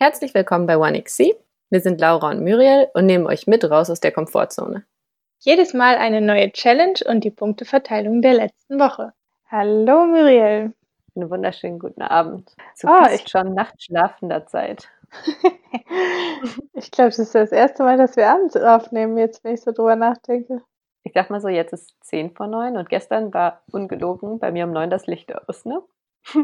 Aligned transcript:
Herzlich 0.00 0.32
willkommen 0.32 0.68
bei 0.68 0.78
OneXC. 0.78 1.34
Wir 1.70 1.80
sind 1.80 2.00
Laura 2.00 2.30
und 2.30 2.44
Muriel 2.44 2.86
und 2.94 3.06
nehmen 3.06 3.26
euch 3.26 3.48
mit 3.48 3.68
raus 3.68 3.90
aus 3.90 3.98
der 3.98 4.12
Komfortzone. 4.12 4.84
Jedes 5.40 5.74
Mal 5.74 5.96
eine 5.96 6.20
neue 6.20 6.52
Challenge 6.52 7.00
und 7.06 7.24
die 7.24 7.32
Punkteverteilung 7.32 8.22
der 8.22 8.34
letzten 8.34 8.78
Woche. 8.78 9.12
Hallo 9.50 10.06
Muriel. 10.06 10.72
Einen 11.16 11.30
wunderschönen 11.30 11.80
guten 11.80 12.02
Abend. 12.02 12.54
Zu 12.76 12.86
oh, 12.86 13.08
ich 13.12 13.28
schon 13.28 13.54
nachtschlafender 13.54 14.46
Zeit. 14.46 14.88
ich 16.74 16.92
glaube, 16.92 17.10
das 17.10 17.18
ist 17.18 17.34
das 17.34 17.50
erste 17.50 17.82
Mal, 17.82 17.96
dass 17.96 18.14
wir 18.14 18.30
abends 18.30 18.56
aufnehmen, 18.56 19.18
jetzt 19.18 19.42
wenn 19.42 19.54
ich 19.54 19.62
so 19.62 19.72
drüber 19.72 19.96
nachdenke. 19.96 20.62
Ich 21.02 21.12
sag 21.12 21.28
mal 21.28 21.40
so, 21.40 21.48
jetzt 21.48 21.72
ist 21.72 21.92
10 22.04 22.36
vor 22.36 22.46
9 22.46 22.76
und 22.76 22.88
gestern 22.88 23.34
war 23.34 23.62
ungelogen 23.72 24.38
bei 24.38 24.52
mir 24.52 24.62
um 24.62 24.70
9 24.70 24.90
das 24.90 25.08
Licht 25.08 25.34
aus, 25.34 25.64
ne? 25.64 25.82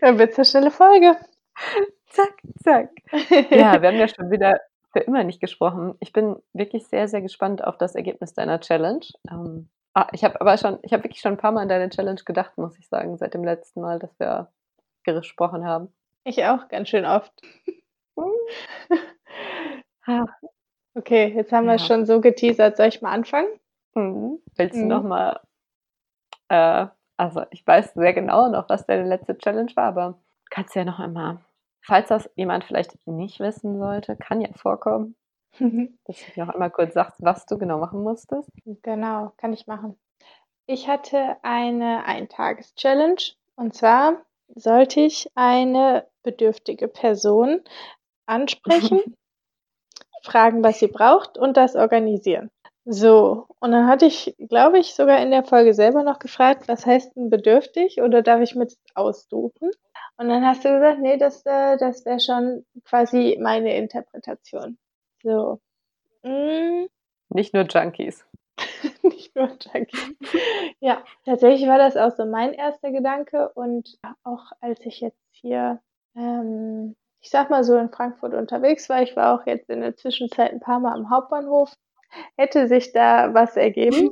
Dann 0.00 0.20
wird's 0.20 0.38
eine 0.38 0.44
schnelle 0.44 0.70
Folge. 0.70 1.16
Zack, 2.08 2.34
zack. 2.62 2.90
Ja, 3.50 3.80
wir 3.80 3.88
haben 3.88 3.98
ja 3.98 4.08
schon 4.08 4.30
wieder 4.30 4.60
für 4.92 5.00
immer 5.00 5.24
nicht 5.24 5.40
gesprochen. 5.40 5.94
Ich 6.00 6.12
bin 6.12 6.36
wirklich 6.52 6.86
sehr, 6.86 7.08
sehr 7.08 7.22
gespannt 7.22 7.62
auf 7.62 7.78
das 7.78 7.94
Ergebnis 7.94 8.34
deiner 8.34 8.60
Challenge. 8.60 9.06
Ähm, 9.30 9.68
ah, 9.94 10.08
ich 10.12 10.24
habe 10.24 10.40
aber 10.40 10.56
schon, 10.58 10.78
ich 10.82 10.92
habe 10.92 11.04
wirklich 11.04 11.20
schon 11.20 11.34
ein 11.34 11.38
paar 11.38 11.52
Mal 11.52 11.62
an 11.62 11.68
deine 11.68 11.88
Challenge 11.90 12.20
gedacht, 12.24 12.58
muss 12.58 12.76
ich 12.78 12.88
sagen, 12.88 13.16
seit 13.16 13.34
dem 13.34 13.44
letzten 13.44 13.80
Mal, 13.80 14.00
dass 14.00 14.18
wir 14.18 14.50
gesprochen 15.04 15.64
haben. 15.64 15.92
Ich 16.24 16.44
auch, 16.44 16.68
ganz 16.68 16.88
schön 16.88 17.06
oft. 17.06 17.32
okay, 20.94 21.32
jetzt 21.34 21.52
haben 21.52 21.66
wir 21.66 21.74
es 21.74 21.86
schon 21.86 22.04
so 22.06 22.20
geteasert. 22.20 22.76
Soll 22.76 22.88
ich 22.88 23.00
mal 23.02 23.12
anfangen? 23.12 23.48
Mhm. 23.94 24.40
Willst 24.56 24.76
du 24.76 24.82
mhm. 24.82 24.88
nochmal, 24.88 25.40
äh, 26.48 26.86
also 27.16 27.44
ich 27.50 27.66
weiß 27.66 27.94
sehr 27.94 28.12
genau 28.12 28.48
noch, 28.48 28.68
was 28.68 28.86
deine 28.86 29.04
letzte 29.04 29.38
Challenge 29.38 29.70
war, 29.76 29.84
aber 29.84 30.18
kannst 30.50 30.74
du 30.74 30.80
ja 30.80 30.84
noch 30.84 30.98
einmal 30.98 31.38
falls 31.82 32.08
das 32.08 32.30
jemand 32.36 32.64
vielleicht 32.64 33.06
nicht 33.06 33.40
wissen 33.40 33.78
sollte, 33.78 34.16
kann 34.16 34.40
ja 34.40 34.48
vorkommen, 34.54 35.16
dass 35.58 36.16
du 36.16 36.40
noch 36.40 36.48
einmal 36.50 36.70
kurz 36.70 36.94
sagst, 36.94 37.22
was 37.22 37.46
du 37.46 37.58
genau 37.58 37.78
machen 37.78 38.02
musstest. 38.02 38.50
Genau, 38.82 39.32
kann 39.36 39.52
ich 39.52 39.66
machen. 39.66 39.98
Ich 40.66 40.88
hatte 40.88 41.36
eine 41.42 42.04
Eintages-Challenge 42.04 43.20
und 43.56 43.74
zwar 43.74 44.22
sollte 44.54 45.00
ich 45.00 45.30
eine 45.34 46.06
bedürftige 46.22 46.88
Person 46.88 47.62
ansprechen, 48.26 49.00
fragen, 50.22 50.62
was 50.62 50.78
sie 50.78 50.88
braucht 50.88 51.38
und 51.38 51.56
das 51.56 51.76
organisieren. 51.76 52.50
So, 52.84 53.46
und 53.60 53.72
dann 53.72 53.86
hatte 53.86 54.06
ich, 54.06 54.34
glaube 54.48 54.78
ich, 54.78 54.94
sogar 54.94 55.20
in 55.20 55.30
der 55.30 55.44
Folge 55.44 55.74
selber 55.74 56.02
noch 56.02 56.18
gefragt, 56.18 56.66
was 56.66 56.86
heißt 56.86 57.14
denn 57.14 57.30
bedürftig 57.30 58.00
oder 58.00 58.22
darf 58.22 58.40
ich 58.40 58.54
mit 58.54 58.76
aussuchen? 58.94 59.70
Und 60.20 60.28
dann 60.28 60.44
hast 60.44 60.62
du 60.66 60.68
gesagt, 60.68 61.00
nee, 61.00 61.16
das, 61.16 61.46
äh, 61.46 61.78
das 61.78 62.04
wäre 62.04 62.20
schon 62.20 62.66
quasi 62.84 63.38
meine 63.40 63.74
Interpretation. 63.74 64.76
So. 65.22 65.60
Mm. 66.22 66.88
Nicht 67.30 67.54
nur 67.54 67.64
Junkies. 67.64 68.26
Nicht 69.02 69.34
nur 69.34 69.48
Junkies. 69.48 70.14
ja, 70.80 71.02
tatsächlich 71.24 71.66
war 71.66 71.78
das 71.78 71.96
auch 71.96 72.14
so 72.14 72.26
mein 72.26 72.52
erster 72.52 72.90
Gedanke. 72.90 73.48
Und 73.54 73.98
auch 74.22 74.52
als 74.60 74.84
ich 74.84 75.00
jetzt 75.00 75.24
hier, 75.30 75.80
ähm, 76.14 76.96
ich 77.22 77.30
sag 77.30 77.48
mal 77.48 77.64
so 77.64 77.78
in 77.78 77.88
Frankfurt 77.88 78.34
unterwegs 78.34 78.90
war, 78.90 79.00
ich 79.00 79.16
war 79.16 79.34
auch 79.40 79.46
jetzt 79.46 79.70
in 79.70 79.80
der 79.80 79.96
Zwischenzeit 79.96 80.52
ein 80.52 80.60
paar 80.60 80.80
Mal 80.80 80.92
am 80.92 81.08
Hauptbahnhof, 81.08 81.72
hätte 82.36 82.68
sich 82.68 82.92
da 82.92 83.32
was 83.32 83.56
ergeben. 83.56 84.10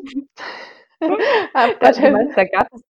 Aber 1.53 1.93
ja, 1.93 2.11
meinst, 2.11 2.34
da 2.34 2.45
gab 2.45 2.72
es 2.72 2.88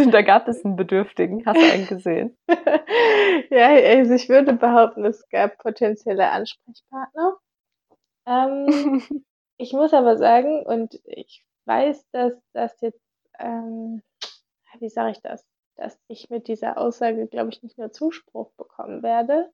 Da 0.12 0.22
gab 0.22 0.48
es 0.48 0.64
einen 0.64 0.76
Bedürftigen. 0.76 1.44
Hast 1.46 1.60
du 1.60 1.72
einen 1.72 1.86
gesehen? 1.86 2.36
ja, 3.50 3.68
also 3.68 4.14
ich 4.14 4.28
würde 4.28 4.52
behaupten, 4.54 5.04
es 5.04 5.28
gab 5.28 5.58
potenzielle 5.58 6.30
Ansprechpartner. 6.30 7.36
Ähm, 8.26 8.66
ich 9.58 9.72
muss 9.72 9.92
aber 9.92 10.16
sagen, 10.16 10.64
und 10.64 11.00
ich 11.04 11.44
weiß, 11.66 12.08
dass 12.12 12.32
das 12.52 12.80
jetzt, 12.80 13.00
ähm, 13.38 14.02
wie 14.78 14.88
sage 14.88 15.12
ich 15.12 15.20
das, 15.20 15.44
dass 15.76 15.98
ich 16.08 16.28
mit 16.30 16.48
dieser 16.48 16.78
Aussage, 16.78 17.26
glaube 17.26 17.50
ich, 17.50 17.62
nicht 17.62 17.78
nur 17.78 17.92
Zuspruch 17.92 18.50
bekommen 18.56 19.02
werde, 19.02 19.50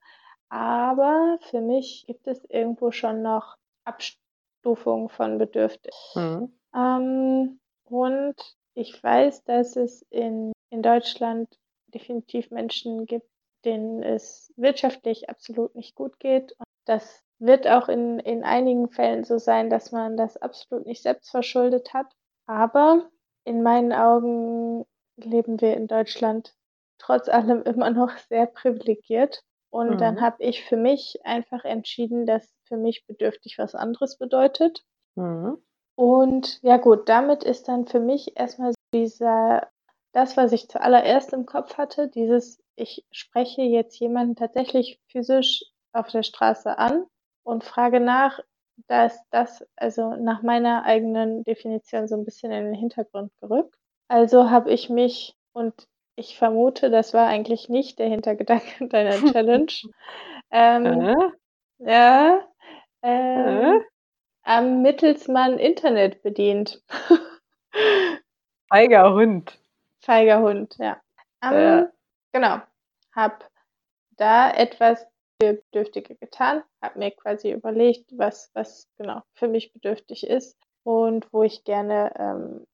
aber 0.49 1.37
für 1.41 1.61
mich 1.61 2.05
gibt 2.07 2.27
es 2.27 2.43
irgendwo 2.45 2.91
schon 2.91 3.21
noch 3.21 3.57
Abstufungen 3.85 5.09
von 5.09 5.37
Bedürftig. 5.37 5.93
Mhm. 6.15 6.53
Ähm, 6.73 7.59
und 7.85 8.56
ich 8.77 9.01
weiß, 9.01 9.43
dass 9.43 9.75
es 9.75 10.03
in, 10.11 10.53
in 10.69 10.83
Deutschland 10.83 11.49
definitiv 11.87 12.51
Menschen 12.51 13.07
gibt, 13.07 13.27
denen 13.65 14.03
es 14.03 14.53
wirtschaftlich 14.55 15.29
absolut 15.29 15.73
nicht 15.73 15.95
gut 15.95 16.19
geht. 16.19 16.51
Und 16.51 16.67
das 16.85 17.23
wird 17.39 17.67
auch 17.67 17.89
in, 17.89 18.19
in 18.19 18.43
einigen 18.43 18.89
Fällen 18.89 19.23
so 19.23 19.39
sein, 19.39 19.71
dass 19.71 19.91
man 19.91 20.15
das 20.15 20.37
absolut 20.37 20.85
nicht 20.85 21.01
selbst 21.01 21.31
verschuldet 21.31 21.95
hat. 21.95 22.05
Aber 22.45 23.09
in 23.45 23.63
meinen 23.63 23.93
Augen 23.93 24.85
leben 25.15 25.59
wir 25.59 25.75
in 25.75 25.87
Deutschland 25.87 26.53
trotz 26.99 27.29
allem 27.29 27.63
immer 27.63 27.89
noch 27.89 28.15
sehr 28.29 28.45
privilegiert. 28.45 29.41
Und 29.71 29.95
mhm. 29.95 29.97
dann 29.97 30.21
habe 30.21 30.43
ich 30.43 30.63
für 30.63 30.77
mich 30.77 31.17
einfach 31.23 31.65
entschieden, 31.65 32.27
dass 32.27 32.53
für 32.65 32.77
mich 32.77 33.07
bedürftig 33.07 33.57
was 33.57 33.73
anderes 33.73 34.19
bedeutet. 34.19 34.83
Mhm. 35.15 35.57
Und 35.97 36.61
ja 36.61 36.77
gut, 36.77 37.09
damit 37.09 37.43
ist 37.43 37.67
dann 37.67 37.87
für 37.87 37.99
mich 37.99 38.37
erstmal 38.37 38.71
dieser, 38.93 39.67
das, 40.13 40.37
was 40.37 40.51
ich 40.51 40.69
zuallererst 40.69 41.33
im 41.33 41.47
Kopf 41.47 41.75
hatte, 41.77 42.07
dieses, 42.07 42.61
ich 42.75 43.03
spreche 43.09 43.63
jetzt 43.63 43.99
jemanden 43.99 44.35
tatsächlich 44.35 44.99
physisch 45.07 45.63
auf 45.93 46.07
der 46.09 46.21
Straße 46.21 46.77
an 46.77 47.07
und 47.43 47.63
frage 47.63 47.99
nach, 47.99 48.39
da 48.87 49.07
ist 49.07 49.19
das 49.31 49.65
also 49.75 50.11
nach 50.11 50.43
meiner 50.43 50.83
eigenen 50.83 51.43
Definition 51.43 52.07
so 52.07 52.15
ein 52.15 52.25
bisschen 52.25 52.51
in 52.51 52.65
den 52.65 52.75
Hintergrund 52.75 53.31
gerückt. 53.41 53.75
Also 54.07 54.51
habe 54.51 54.69
ich 54.71 54.91
mich 54.91 55.35
und 55.53 55.73
ich 56.15 56.37
vermute, 56.37 56.91
das 56.91 57.15
war 57.15 57.25
eigentlich 57.25 57.69
nicht 57.69 57.97
der 57.97 58.07
Hintergedanke 58.07 58.87
deiner 58.87 59.15
Challenge. 59.33 59.73
ähm, 60.51 60.85
äh? 60.85 61.31
Ja, 61.79 62.47
äh? 63.01 63.77
äh? 63.77 63.81
Am 64.47 64.81
Mittelsmann 64.81 65.59
Internet 65.59 66.23
bedient. 66.23 66.81
Feiger 68.69 69.13
Hund. 69.13 69.59
Feiger 69.99 70.41
Hund, 70.41 70.75
ja. 70.79 71.01
Um, 71.43 71.53
ja. 71.53 71.91
Genau. 72.31 72.61
Hab 73.13 73.49
da 74.15 74.49
etwas 74.51 75.05
für 75.39 75.55
Bedürftige 75.55 76.15
getan, 76.15 76.63
hab 76.81 76.95
mir 76.95 77.11
quasi 77.11 77.51
überlegt, 77.51 78.05
was, 78.17 78.49
was 78.53 78.87
genau 78.97 79.21
für 79.33 79.47
mich 79.49 79.73
bedürftig 79.73 80.25
ist 80.25 80.57
und 80.83 81.31
wo 81.33 81.43
ich 81.43 81.63
gerne 81.65 82.13
ähm, 82.17 82.65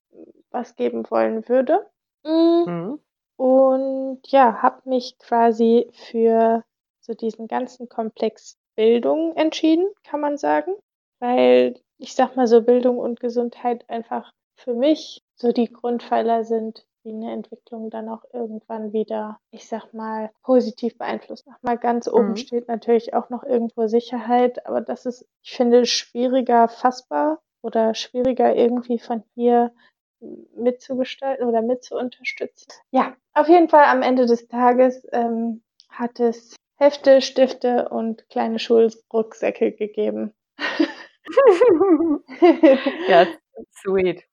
was 0.52 0.76
geben 0.76 1.10
wollen 1.10 1.50
würde. 1.50 1.90
Mm. 2.24 2.70
Mhm. 2.70 3.00
Und 3.36 4.22
ja, 4.28 4.62
habe 4.62 4.88
mich 4.88 5.18
quasi 5.18 5.90
für 5.92 6.64
so 7.02 7.14
diesen 7.14 7.48
ganzen 7.48 7.90
Komplex 7.90 8.58
Bildung 8.76 9.36
entschieden, 9.36 9.92
kann 10.04 10.22
man 10.22 10.38
sagen 10.38 10.76
weil 11.24 11.80
ich 12.00 12.16
sag 12.16 12.36
mal 12.36 12.48
so 12.48 12.62
Bildung 12.62 12.98
und 12.98 13.22
Gesundheit 13.22 13.90
einfach 13.90 14.34
für 14.58 14.74
mich 14.74 15.24
so 15.36 15.54
die 15.54 15.72
Grundpfeiler 15.72 16.44
sind, 16.44 16.86
die 17.06 17.14
eine 17.14 17.32
Entwicklung 17.32 17.90
dann 17.90 18.10
auch 18.10 18.26
irgendwann 18.34 18.92
wieder, 18.92 19.40
ich 19.50 19.70
sag 19.70 19.94
mal, 19.94 20.32
positiv 20.44 20.98
beeinflussen. 20.98 21.56
Mal 21.62 21.78
ganz 21.78 22.10
oben 22.10 22.32
mhm. 22.32 22.36
steht 22.36 22.68
natürlich 22.68 23.14
auch 23.14 23.30
noch 23.30 23.44
irgendwo 23.44 23.88
Sicherheit, 23.88 24.66
aber 24.68 24.82
das 24.82 25.06
ist, 25.06 25.26
ich 25.42 25.56
finde, 25.56 25.86
schwieriger 25.86 26.68
fassbar 26.68 27.42
oder 27.62 27.94
schwieriger 27.96 28.54
irgendwie 28.54 29.00
von 29.00 29.24
hier 29.34 29.72
mitzugestalten 30.58 31.48
oder 31.48 31.62
mitzuunterstützen. 31.62 32.68
Ja, 32.92 33.16
auf 33.34 33.48
jeden 33.48 33.70
Fall 33.70 33.86
am 33.86 34.02
Ende 34.02 34.26
des 34.26 34.50
Tages 34.50 35.08
ähm, 35.14 35.64
hat 35.88 36.20
es 36.20 36.58
Hefte, 36.76 37.22
Stifte 37.22 37.88
und 37.88 38.28
kleine 38.28 38.60
Schulrucksäcke 38.60 39.72
gegeben. 39.72 40.34
ja, 43.08 43.28
sweet. 43.72 44.24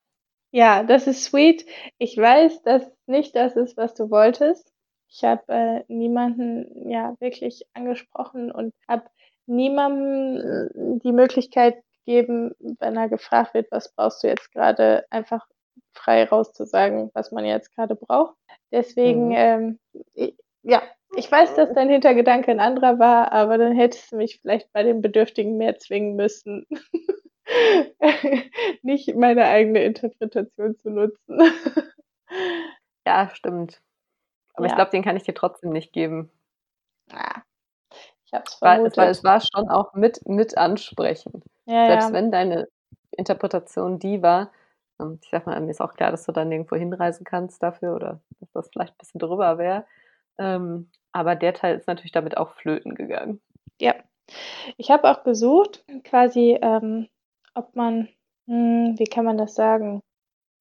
Ja, 0.52 0.82
das 0.82 1.06
ist 1.06 1.24
sweet. 1.24 1.64
Ich 1.98 2.16
weiß, 2.16 2.62
dass 2.62 2.90
nicht 3.06 3.36
das 3.36 3.56
ist, 3.56 3.76
was 3.76 3.94
du 3.94 4.10
wolltest. 4.10 4.72
Ich 5.08 5.24
habe 5.24 5.42
äh, 5.48 5.84
niemanden 5.88 6.90
ja 6.90 7.14
wirklich 7.20 7.64
angesprochen 7.74 8.50
und 8.50 8.74
habe 8.88 9.04
niemandem 9.46 10.36
äh, 10.36 10.98
die 11.02 11.12
Möglichkeit 11.12 11.82
gegeben, 12.04 12.54
wenn 12.78 12.96
er 12.96 13.08
gefragt 13.08 13.54
wird, 13.54 13.70
was 13.70 13.92
brauchst 13.94 14.22
du 14.22 14.28
jetzt 14.28 14.52
gerade, 14.52 15.04
einfach 15.10 15.46
frei 15.92 16.24
rauszusagen, 16.24 17.10
was 17.14 17.32
man 17.32 17.44
jetzt 17.44 17.74
gerade 17.74 17.94
braucht. 17.94 18.36
Deswegen, 18.72 19.28
mhm. 19.28 19.78
ähm, 20.16 20.30
ja, 20.62 20.82
ich 21.16 21.30
weiß, 21.30 21.54
dass 21.54 21.72
dein 21.72 21.88
Hintergedanke 21.88 22.50
ein 22.50 22.60
anderer 22.60 22.98
war, 22.98 23.32
aber 23.32 23.58
dann 23.58 23.74
hättest 23.74 24.12
du 24.12 24.16
mich 24.16 24.40
vielleicht 24.40 24.72
bei 24.72 24.82
den 24.82 25.02
Bedürftigen 25.02 25.56
mehr 25.56 25.78
zwingen 25.78 26.16
müssen, 26.16 26.66
nicht 28.82 29.14
meine 29.16 29.46
eigene 29.46 29.82
Interpretation 29.84 30.76
zu 30.76 30.90
nutzen. 30.90 31.40
ja, 33.06 33.30
stimmt. 33.34 33.80
Aber 34.54 34.66
ja. 34.66 34.72
ich 34.72 34.76
glaube, 34.76 34.90
den 34.90 35.02
kann 35.02 35.16
ich 35.16 35.24
dir 35.24 35.34
trotzdem 35.34 35.70
nicht 35.70 35.92
geben. 35.92 36.30
Ja. 37.10 37.42
Ich 38.24 38.32
habe 38.32 38.44
es 38.46 38.54
vermutet. 38.54 38.96
Weil, 38.96 39.10
es 39.10 39.24
war 39.24 39.40
schon 39.40 39.68
auch 39.68 39.94
mit, 39.94 40.26
mit 40.28 40.56
ansprechen. 40.56 41.42
Ja, 41.66 41.88
Selbst 41.88 42.08
ja. 42.08 42.14
wenn 42.14 42.30
deine 42.30 42.68
Interpretation 43.10 43.98
die 43.98 44.22
war, 44.22 44.52
ähm, 45.00 45.18
ich 45.22 45.30
sag 45.30 45.46
mal, 45.46 45.60
mir 45.60 45.70
ist 45.70 45.80
auch 45.80 45.94
klar, 45.94 46.10
dass 46.10 46.24
du 46.24 46.32
dann 46.32 46.52
irgendwo 46.52 46.76
hinreisen 46.76 47.24
kannst 47.24 47.62
dafür 47.62 47.96
oder 47.96 48.20
dass 48.38 48.52
das 48.52 48.68
vielleicht 48.72 48.94
ein 48.94 48.98
bisschen 48.98 49.18
drüber 49.18 49.58
wäre. 49.58 49.84
Ähm, 50.38 50.90
aber 51.12 51.34
der 51.34 51.54
Teil 51.54 51.76
ist 51.76 51.86
natürlich 51.86 52.12
damit 52.12 52.36
auch 52.36 52.50
flöten 52.54 52.94
gegangen. 52.94 53.40
Ja. 53.80 53.94
Ich 54.76 54.90
habe 54.90 55.10
auch 55.10 55.24
gesucht, 55.24 55.84
quasi, 56.04 56.58
ähm, 56.62 57.08
ob 57.54 57.74
man, 57.74 58.08
hm, 58.46 58.94
wie 58.98 59.04
kann 59.04 59.24
man 59.24 59.38
das 59.38 59.54
sagen, 59.54 60.02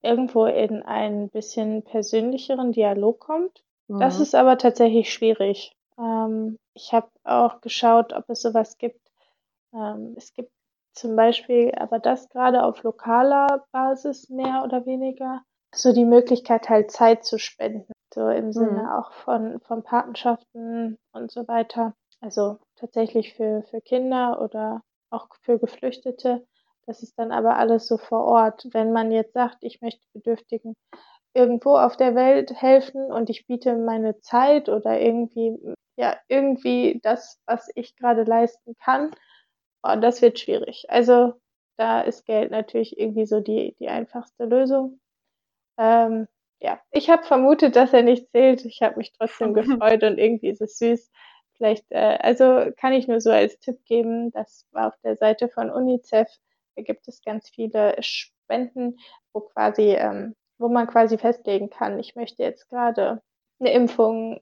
irgendwo 0.01 0.45
in 0.45 0.81
einen 0.83 1.29
bisschen 1.29 1.83
persönlicheren 1.83 2.71
Dialog 2.71 3.19
kommt. 3.19 3.63
Mhm. 3.87 3.99
Das 3.99 4.19
ist 4.19 4.33
aber 4.33 4.57
tatsächlich 4.57 5.13
schwierig. 5.13 5.75
Ähm, 5.97 6.57
ich 6.73 6.93
habe 6.93 7.09
auch 7.23 7.61
geschaut, 7.61 8.13
ob 8.13 8.29
es 8.29 8.41
sowas 8.41 8.77
gibt. 8.77 9.01
Ähm, 9.73 10.13
es 10.17 10.33
gibt 10.33 10.51
zum 10.93 11.15
Beispiel, 11.15 11.71
aber 11.77 11.99
das 11.99 12.29
gerade 12.29 12.63
auf 12.63 12.83
lokaler 12.83 13.65
Basis 13.71 14.29
mehr 14.29 14.63
oder 14.63 14.85
weniger, 14.85 15.43
so 15.73 15.93
die 15.93 16.05
Möglichkeit 16.05 16.69
halt 16.69 16.91
Zeit 16.91 17.25
zu 17.25 17.37
spenden. 17.37 17.91
So 18.13 18.27
im 18.29 18.51
Sinne 18.51 18.83
mhm. 18.83 18.89
auch 18.89 19.13
von, 19.13 19.59
von 19.61 19.83
Patenschaften 19.83 20.97
und 21.11 21.31
so 21.31 21.47
weiter. 21.47 21.93
Also 22.21 22.57
tatsächlich 22.75 23.33
für, 23.33 23.63
für 23.69 23.81
Kinder 23.81 24.41
oder 24.41 24.81
auch 25.09 25.27
für 25.41 25.59
Geflüchtete. 25.59 26.45
Das 26.85 27.03
ist 27.03 27.17
dann 27.19 27.31
aber 27.31 27.57
alles 27.57 27.87
so 27.87 27.97
vor 27.97 28.25
Ort. 28.25 28.67
Wenn 28.71 28.91
man 28.91 29.11
jetzt 29.11 29.33
sagt, 29.33 29.57
ich 29.61 29.81
möchte 29.81 30.01
Bedürftigen 30.13 30.75
irgendwo 31.33 31.77
auf 31.77 31.97
der 31.97 32.15
Welt 32.15 32.51
helfen 32.59 33.11
und 33.11 33.29
ich 33.29 33.45
biete 33.45 33.75
meine 33.75 34.19
Zeit 34.19 34.69
oder 34.69 34.99
irgendwie, 34.99 35.57
ja, 35.95 36.17
irgendwie 36.27 36.99
das, 37.03 37.39
was 37.45 37.69
ich 37.75 37.95
gerade 37.95 38.23
leisten 38.23 38.75
kann, 38.83 39.11
oh, 39.83 39.95
das 40.01 40.21
wird 40.21 40.39
schwierig. 40.39 40.85
Also 40.89 41.33
da 41.77 42.01
ist 42.01 42.25
Geld 42.25 42.51
natürlich 42.51 42.99
irgendwie 42.99 43.25
so 43.25 43.39
die, 43.39 43.75
die 43.79 43.87
einfachste 43.89 44.45
Lösung. 44.45 44.99
Ähm, 45.79 46.27
ja, 46.61 46.79
ich 46.91 47.09
habe 47.09 47.23
vermutet, 47.23 47.75
dass 47.75 47.93
er 47.93 48.03
nicht 48.03 48.29
zählt. 48.31 48.65
Ich 48.65 48.81
habe 48.81 48.97
mich 48.97 49.13
trotzdem 49.13 49.53
gefreut 49.53 50.03
und 50.03 50.17
irgendwie 50.19 50.49
ist 50.49 50.61
es 50.61 50.77
süß. 50.77 51.09
Vielleicht, 51.57 51.85
äh, 51.89 52.17
also 52.21 52.71
kann 52.77 52.93
ich 52.93 53.07
nur 53.07 53.21
so 53.21 53.31
als 53.31 53.59
Tipp 53.59 53.83
geben, 53.85 54.31
das 54.31 54.67
war 54.71 54.89
auf 54.89 54.99
der 55.03 55.15
Seite 55.17 55.49
von 55.49 55.69
UNICEF, 55.71 56.29
da 56.75 56.83
gibt 56.83 57.07
es 57.07 57.21
ganz 57.21 57.49
viele 57.49 57.95
Spenden, 58.01 58.97
wo 59.33 59.41
quasi, 59.41 59.93
ähm, 59.93 60.35
wo 60.57 60.69
man 60.69 60.87
quasi 60.87 61.17
festlegen 61.17 61.69
kann, 61.69 61.99
ich 61.99 62.15
möchte 62.15 62.43
jetzt 62.43 62.69
gerade 62.69 63.21
eine 63.59 63.73
Impfung 63.73 64.39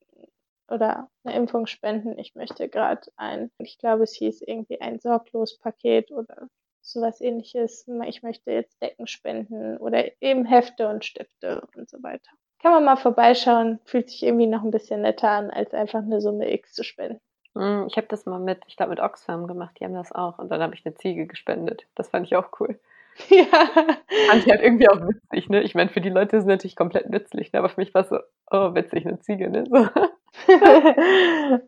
oder 0.69 1.09
eine 1.23 1.35
Impfung 1.35 1.65
spenden, 1.65 2.19
ich 2.19 2.35
möchte 2.35 2.69
gerade 2.69 3.01
ein, 3.15 3.51
ich 3.57 3.79
glaube, 3.79 4.03
es 4.03 4.13
hieß 4.13 4.41
irgendwie 4.41 4.79
ein 4.79 4.99
Sorglos-Paket 4.99 6.11
oder 6.11 6.49
sowas 6.91 7.21
ähnliches. 7.21 7.87
Ich 8.05 8.23
möchte 8.23 8.51
jetzt 8.51 8.81
Decken 8.81 9.07
spenden 9.07 9.77
oder 9.77 10.05
eben 10.21 10.45
Hefte 10.45 10.87
und 10.87 11.05
Stifte 11.05 11.67
und 11.75 11.89
so 11.89 12.01
weiter. 12.03 12.31
Kann 12.61 12.71
man 12.71 12.85
mal 12.85 12.97
vorbeischauen, 12.97 13.79
fühlt 13.85 14.09
sich 14.09 14.23
irgendwie 14.23 14.47
noch 14.47 14.63
ein 14.63 14.71
bisschen 14.71 15.01
netter 15.01 15.29
an, 15.29 15.51
als 15.51 15.73
einfach 15.73 15.99
eine 15.99 16.21
Summe 16.21 16.51
X 16.51 16.73
zu 16.73 16.83
spenden. 16.83 17.19
Hm, 17.55 17.85
ich 17.87 17.97
habe 17.97 18.07
das 18.07 18.25
mal 18.25 18.39
mit, 18.39 18.61
ich 18.67 18.77
glaube 18.77 18.91
mit 18.91 18.99
Oxfam 18.99 19.47
gemacht, 19.47 19.75
die 19.79 19.85
haben 19.85 19.93
das 19.93 20.11
auch. 20.11 20.39
Und 20.39 20.49
dann 20.49 20.61
habe 20.61 20.75
ich 20.75 20.85
eine 20.85 20.95
Ziege 20.95 21.27
gespendet. 21.27 21.85
Das 21.95 22.09
fand 22.09 22.25
ich 22.25 22.35
auch 22.35 22.49
cool. 22.59 22.79
Ja. 23.29 23.45
Fand 23.45 24.45
ich 24.45 24.51
halt 24.51 24.61
irgendwie 24.61 24.87
auch 24.89 25.01
witzig, 25.01 25.49
ne? 25.49 25.63
Ich 25.63 25.73
meine, 25.73 25.89
für 25.89 26.01
die 26.01 26.09
Leute 26.09 26.37
ist 26.37 26.43
es 26.43 26.47
natürlich 26.47 26.75
komplett 26.75 27.09
nützlich, 27.09 27.51
ne? 27.51 27.57
aber 27.57 27.69
für 27.69 27.81
mich 27.81 27.91
war 27.95 28.03
es 28.03 28.09
so, 28.09 28.19
oh, 28.51 28.75
witzig, 28.75 29.07
eine 29.07 29.19
Ziege, 29.19 29.49
ne? 29.49 29.63
So. 29.65 29.87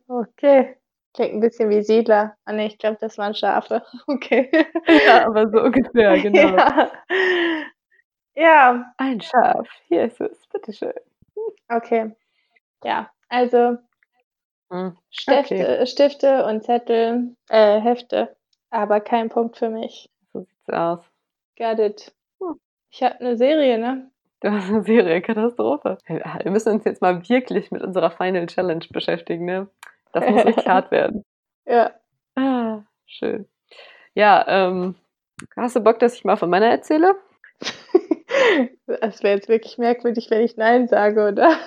okay. 0.14 0.76
Klingt 1.14 1.34
ein 1.34 1.40
bisschen 1.40 1.70
wie 1.70 1.82
Siedler. 1.82 2.36
Ah 2.46 2.54
ne, 2.54 2.68
ich 2.68 2.78
glaube, 2.78 2.98
das 3.00 3.18
waren 3.18 3.34
Schafe. 3.34 3.84
Okay. 4.08 4.50
Ja, 5.06 5.26
aber 5.26 5.50
so 5.50 5.62
ungefähr, 5.62 6.18
genau. 6.22 6.56
Ja. 6.56 6.92
ja. 8.36 8.94
Ein 8.98 9.22
Schaf. 9.22 9.68
Hier 9.88 10.06
ist 10.06 10.22
es. 10.22 10.48
Bitteschön. 10.48 10.94
Okay. 11.68 12.16
Ja, 12.84 13.10
also 13.28 13.78
hm. 14.72 14.96
Stifte, 15.10 15.56
okay. 15.56 15.86
Stifte 15.88 16.46
und 16.46 16.64
Zettel, 16.64 17.36
äh, 17.50 17.80
Hefte, 17.82 18.36
aber 18.70 19.00
kein 19.00 19.30
Punkt 19.30 19.58
für 19.58 19.70
mich. 19.70 20.10
So 20.32 20.42
sieht's 20.42 20.70
aus. 20.70 21.04
Got 21.58 21.80
it. 21.80 22.14
Hm. 22.40 22.60
Ich 22.92 23.02
habe 23.02 23.20
eine 23.20 23.36
Serie, 23.38 23.80
ne? 23.80 24.12
Du 24.42 24.52
hast 24.52 24.70
eine 24.70 24.84
Serie, 24.84 25.22
Katastrophe. 25.22 25.98
Wir 26.08 26.52
müssen 26.52 26.74
uns 26.74 26.86
jetzt 26.86 27.02
mal 27.02 27.28
wirklich 27.28 27.72
mit 27.72 27.82
unserer 27.82 28.12
Final 28.12 28.46
Challenge 28.46 28.86
beschäftigen, 28.90 29.46
ne? 29.46 29.68
Das 30.14 30.28
muss 30.28 30.46
richtig 30.46 30.68
hart 30.68 30.92
werden. 30.92 31.24
Ja. 31.66 31.92
Ah, 32.36 32.82
schön. 33.06 33.48
Ja, 34.16 34.44
ähm, 34.48 34.96
hast 35.56 35.76
du 35.76 35.82
Bock, 35.82 36.00
dass 36.00 36.16
ich 36.16 36.26
mal 36.26 36.36
von 36.36 36.50
meiner 36.50 36.66
erzähle? 36.68 37.16
Das 38.88 39.22
wäre 39.22 39.36
jetzt 39.36 39.50
wirklich 39.50 39.78
merkwürdig, 39.78 40.32
wenn 40.32 40.42
ich 40.42 40.58
Nein 40.58 40.88
sage, 40.88 41.28
oder? 41.28 41.58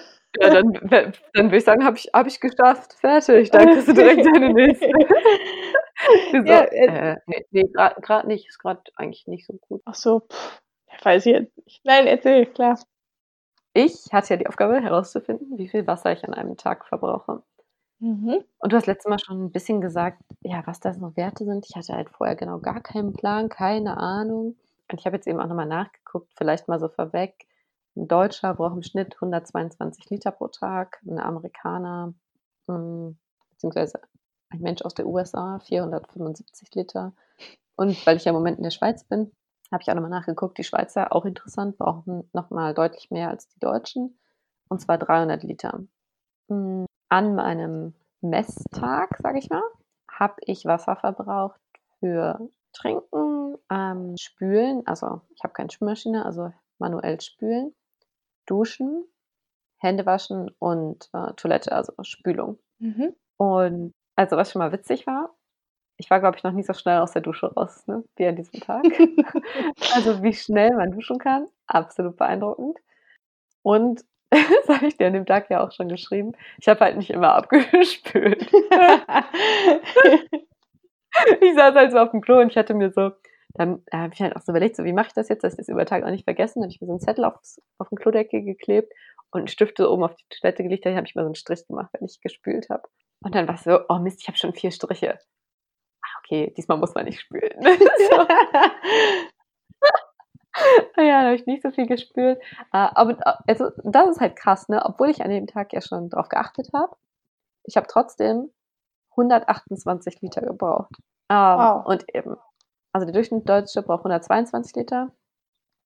Ja, 0.41 0.51
dann, 0.51 0.73
dann 0.83 1.13
würde 1.35 1.57
ich 1.57 1.65
sagen, 1.65 1.85
habe 1.85 1.97
ich, 1.97 2.11
hab 2.13 2.27
ich 2.27 2.41
geschafft. 2.41 2.95
Fertig. 2.95 3.51
Dann 3.51 3.69
kriegst 3.69 3.89
du 3.89 3.93
direkt 3.93 4.25
deine 4.25 4.49
nächste. 4.55 4.91
so, 6.31 6.37
ja, 6.39 6.63
äh, 6.63 7.17
nee, 7.27 7.47
nee 7.51 7.69
gerade 7.73 8.27
nicht. 8.27 8.49
Ist 8.49 8.59
gerade 8.59 8.81
eigentlich 8.97 9.27
nicht 9.27 9.47
so 9.47 9.55
gut. 9.69 9.83
Ach 9.85 9.95
so, 9.95 10.21
pff, 10.21 10.63
weiß 11.03 11.27
ich 11.27 11.33
jetzt 11.33 11.57
nicht. 11.59 11.85
Nein, 11.85 12.07
erzähl, 12.07 12.47
klar. 12.47 12.79
Ich 13.75 14.07
hatte 14.13 14.35
ja 14.35 14.37
die 14.39 14.47
Aufgabe 14.47 14.81
herauszufinden, 14.81 15.59
wie 15.59 15.69
viel 15.69 15.87
Wasser 15.87 16.13
ich 16.13 16.25
an 16.25 16.35
einem 16.35 16.57
Tag 16.57 16.87
verbrauche. 16.87 17.43
Mhm. 18.03 18.43
Und 18.59 18.73
du 18.73 18.77
hast 18.77 18.87
letztes 18.87 19.09
Mal 19.09 19.21
schon 19.21 19.45
ein 19.45 19.53
bisschen 19.53 19.81
gesagt, 19.81 20.21
ja, 20.41 20.63
was 20.67 20.81
da 20.81 20.93
so 20.93 21.17
Werte 21.17 21.45
sind. 21.45 21.67
Ich 21.69 21.77
hatte 21.77 21.93
halt 21.93 22.11
vorher 22.11 22.35
genau 22.35 22.59
gar 22.59 22.81
keinen 22.81 23.13
Plan, 23.13 23.49
keine 23.49 23.97
Ahnung. 23.97 24.57
Und 24.91 24.99
ich 24.99 25.07
habe 25.07 25.15
jetzt 25.17 25.29
eben 25.29 25.41
auch 25.41 25.47
nochmal 25.47 25.67
nachgeguckt, 25.67 26.33
vielleicht 26.37 26.67
mal 26.67 26.81
so 26.81 26.89
vorweg. 26.89 27.47
Ein 27.95 28.09
Deutscher 28.09 28.55
braucht 28.55 28.75
im 28.75 28.83
Schnitt 28.83 29.15
122 29.15 30.11
Liter 30.11 30.33
pro 30.33 30.49
Tag, 30.49 31.01
ein 31.07 31.21
Amerikaner, 31.21 32.13
hm, 32.67 33.17
beziehungsweise 33.51 34.01
ein 34.51 34.61
Mensch 34.61 34.83
aus 34.83 34.95
der 34.95 35.07
USA 35.07 35.61
475 35.61 36.75
Liter. 36.75 37.13
Und 37.77 38.05
weil 38.07 38.17
ich 38.17 38.25
ja 38.25 38.31
im 38.33 38.37
Moment 38.37 38.59
in 38.59 38.65
der 38.65 38.71
Schweiz 38.73 39.05
bin, 39.05 39.31
habe 39.71 39.83
ich 39.83 39.91
auch 39.91 39.95
nochmal 39.95 40.11
nachgeguckt. 40.11 40.59
Die 40.59 40.65
Schweizer, 40.65 41.15
auch 41.15 41.25
interessant, 41.25 41.79
brauchen 41.79 42.29
nochmal 42.33 42.75
deutlich 42.75 43.11
mehr 43.13 43.31
als 43.31 43.49
die 43.49 43.61
Deutschen. 43.61 44.19
Und 44.69 44.81
zwar 44.81 44.99
300 44.99 45.45
Liter. 45.45 45.85
Hm, 46.49 46.87
an 47.13 47.35
meinem 47.35 47.93
Messtag, 48.23 49.19
sage 49.23 49.39
ich 49.39 49.51
mal, 49.51 49.63
habe 50.11 50.37
ich 50.47 50.65
Wasser 50.65 50.97
verbraucht 50.97 51.61
für 52.01 52.49
Trinken, 52.73 53.59
ähm, 53.71 54.17
Spülen, 54.19 54.87
also 54.87 55.21
ich 55.37 55.45
habe 55.45 55.53
keine 55.53 55.71
Spülmaschine, 55.71 56.25
also 56.25 56.55
manuell 56.79 57.21
spülen, 57.21 57.75
Duschen, 58.47 59.05
Hände 59.77 60.07
waschen 60.07 60.51
und 60.59 61.11
äh, 61.13 61.35
Toilette, 61.35 61.73
also 61.73 61.93
Spülung. 62.01 62.59
Mhm. 62.79 63.15
Und 63.37 63.93
also 64.17 64.39
was 64.39 64.51
schon 64.51 64.61
mal 64.61 64.73
witzig 64.73 65.07
war, 65.07 65.35
ich 65.99 66.09
war, 66.09 66.19
glaube 66.19 66.39
ich, 66.39 66.45
noch 66.45 66.53
nie 66.53 66.63
so 66.63 66.73
schnell 66.73 66.99
aus 66.99 67.13
der 67.13 67.21
Dusche 67.21 67.53
raus, 67.53 67.87
ne, 67.89 68.03
wie 68.17 68.27
an 68.27 68.37
diesem 68.37 68.59
Tag. 68.61 68.85
also 69.95 70.23
wie 70.23 70.33
schnell 70.33 70.71
man 70.71 70.93
duschen 70.93 71.19
kann, 71.19 71.47
absolut 71.67 72.17
beeindruckend. 72.17 72.79
Und 73.61 74.03
das 74.67 74.77
habe 74.77 74.87
ich 74.87 74.97
dir 74.97 75.09
an 75.09 75.13
dem 75.13 75.27
Tag 75.27 75.51
ja 75.51 75.63
auch 75.63 75.73
schon 75.73 75.89
geschrieben. 75.89 76.33
Ich 76.59 76.69
habe 76.69 76.81
halt 76.81 76.97
nicht 76.97 77.11
immer 77.11 77.35
abgespült. 77.35 78.43
ich 81.41 81.55
saß 81.55 81.75
halt 81.75 81.93
so 81.93 81.99
auf 81.99 82.13
dem 82.13 82.23
Klo 82.23 82.41
und 82.41 82.49
ich 82.49 82.57
hatte 82.57 82.73
mir 82.75 82.91
so, 82.91 83.11
dann 83.55 83.83
habe 83.93 84.15
ich 84.15 84.23
halt 84.23 84.35
auch 84.35 84.41
so 84.41 84.53
überlegt, 84.53 84.77
so 84.77 84.85
wie 84.85 84.95
mache 84.95 85.09
ich 85.09 85.13
das 85.13 85.29
jetzt, 85.29 85.45
dass 85.45 85.53
ich 85.53 85.59
das 85.59 85.69
über 85.69 85.85
Tag 85.85 86.05
auch 86.05 86.11
nicht 86.11 86.25
vergessen. 86.25 86.61
Dann 86.61 86.69
habe 86.69 86.73
ich 86.73 86.81
mir 86.81 86.87
so 86.87 86.95
einen 86.95 87.01
Zettel 87.01 87.25
aufs, 87.27 87.61
auf 87.79 87.91
den 87.91 87.99
Klodeckel 87.99 88.43
geklebt 88.43 88.91
und 89.31 89.41
einen 89.41 89.49
Stift 89.49 89.77
so 89.77 89.91
oben 89.91 90.05
auf 90.05 90.17
die 90.17 90.25
Toilette 90.31 90.63
gelegt. 90.63 90.87
Dann 90.87 90.97
habe 90.97 91.07
ich 91.07 91.15
mal 91.15 91.23
so 91.23 91.27
einen 91.27 91.35
Strich 91.35 91.67
gemacht, 91.67 91.91
wenn 91.93 92.07
ich 92.07 92.21
gespült 92.21 92.71
habe. 92.71 92.89
Und 93.23 93.35
dann 93.35 93.47
war 93.47 93.57
es 93.57 93.65
so, 93.65 93.81
oh 93.89 93.99
Mist, 93.99 94.23
ich 94.23 94.29
habe 94.29 94.39
schon 94.39 94.55
vier 94.55 94.71
Striche. 94.71 95.19
Ah, 96.03 96.19
okay, 96.25 96.55
diesmal 96.57 96.79
muss 96.79 96.95
man 96.95 97.05
nicht 97.05 97.21
spülen. 97.21 97.61
so. 97.63 98.27
ja, 100.97 101.21
da 101.21 101.25
habe 101.25 101.35
ich 101.35 101.47
nicht 101.47 101.63
so 101.63 101.71
viel 101.71 101.87
gespült. 101.87 102.39
Äh, 102.73 102.89
aber 102.95 103.13
äh, 103.13 103.35
also, 103.47 103.71
das 103.85 104.09
ist 104.11 104.21
halt 104.21 104.37
krass, 104.37 104.69
ne? 104.69 104.83
Obwohl 104.85 105.11
ich 105.11 105.23
an 105.23 105.31
dem 105.31 105.47
Tag 105.47 105.73
ja 105.73 105.81
schon 105.81 106.11
drauf 106.11 106.29
geachtet 106.29 106.71
habe. 106.73 106.97
Ich 107.65 107.77
habe 107.77 107.87
trotzdem 107.89 108.51
128 109.13 110.21
Liter 110.21 110.41
gebraucht. 110.43 110.93
Ähm, 111.29 111.37
wow. 111.37 111.87
Und 111.87 112.05
eben, 112.15 112.37
also 112.93 113.07
der 113.07 113.13
Durchschnitt 113.13 113.49
Deutsche 113.49 113.83
braucht 113.83 114.01
122 114.01 114.75
Liter 114.77 115.13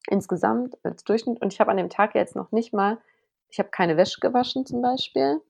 insgesamt 0.08 0.76
als 0.84 1.04
Durchschnitt. 1.04 1.40
Und 1.40 1.52
ich 1.52 1.60
habe 1.60 1.70
an 1.70 1.76
dem 1.76 1.90
Tag 1.90 2.14
jetzt 2.14 2.36
noch 2.36 2.52
nicht 2.52 2.72
mal, 2.72 2.98
ich 3.48 3.58
habe 3.58 3.68
keine 3.70 3.96
Wäsche 3.96 4.20
gewaschen 4.20 4.66
zum 4.66 4.82
Beispiel. 4.82 5.40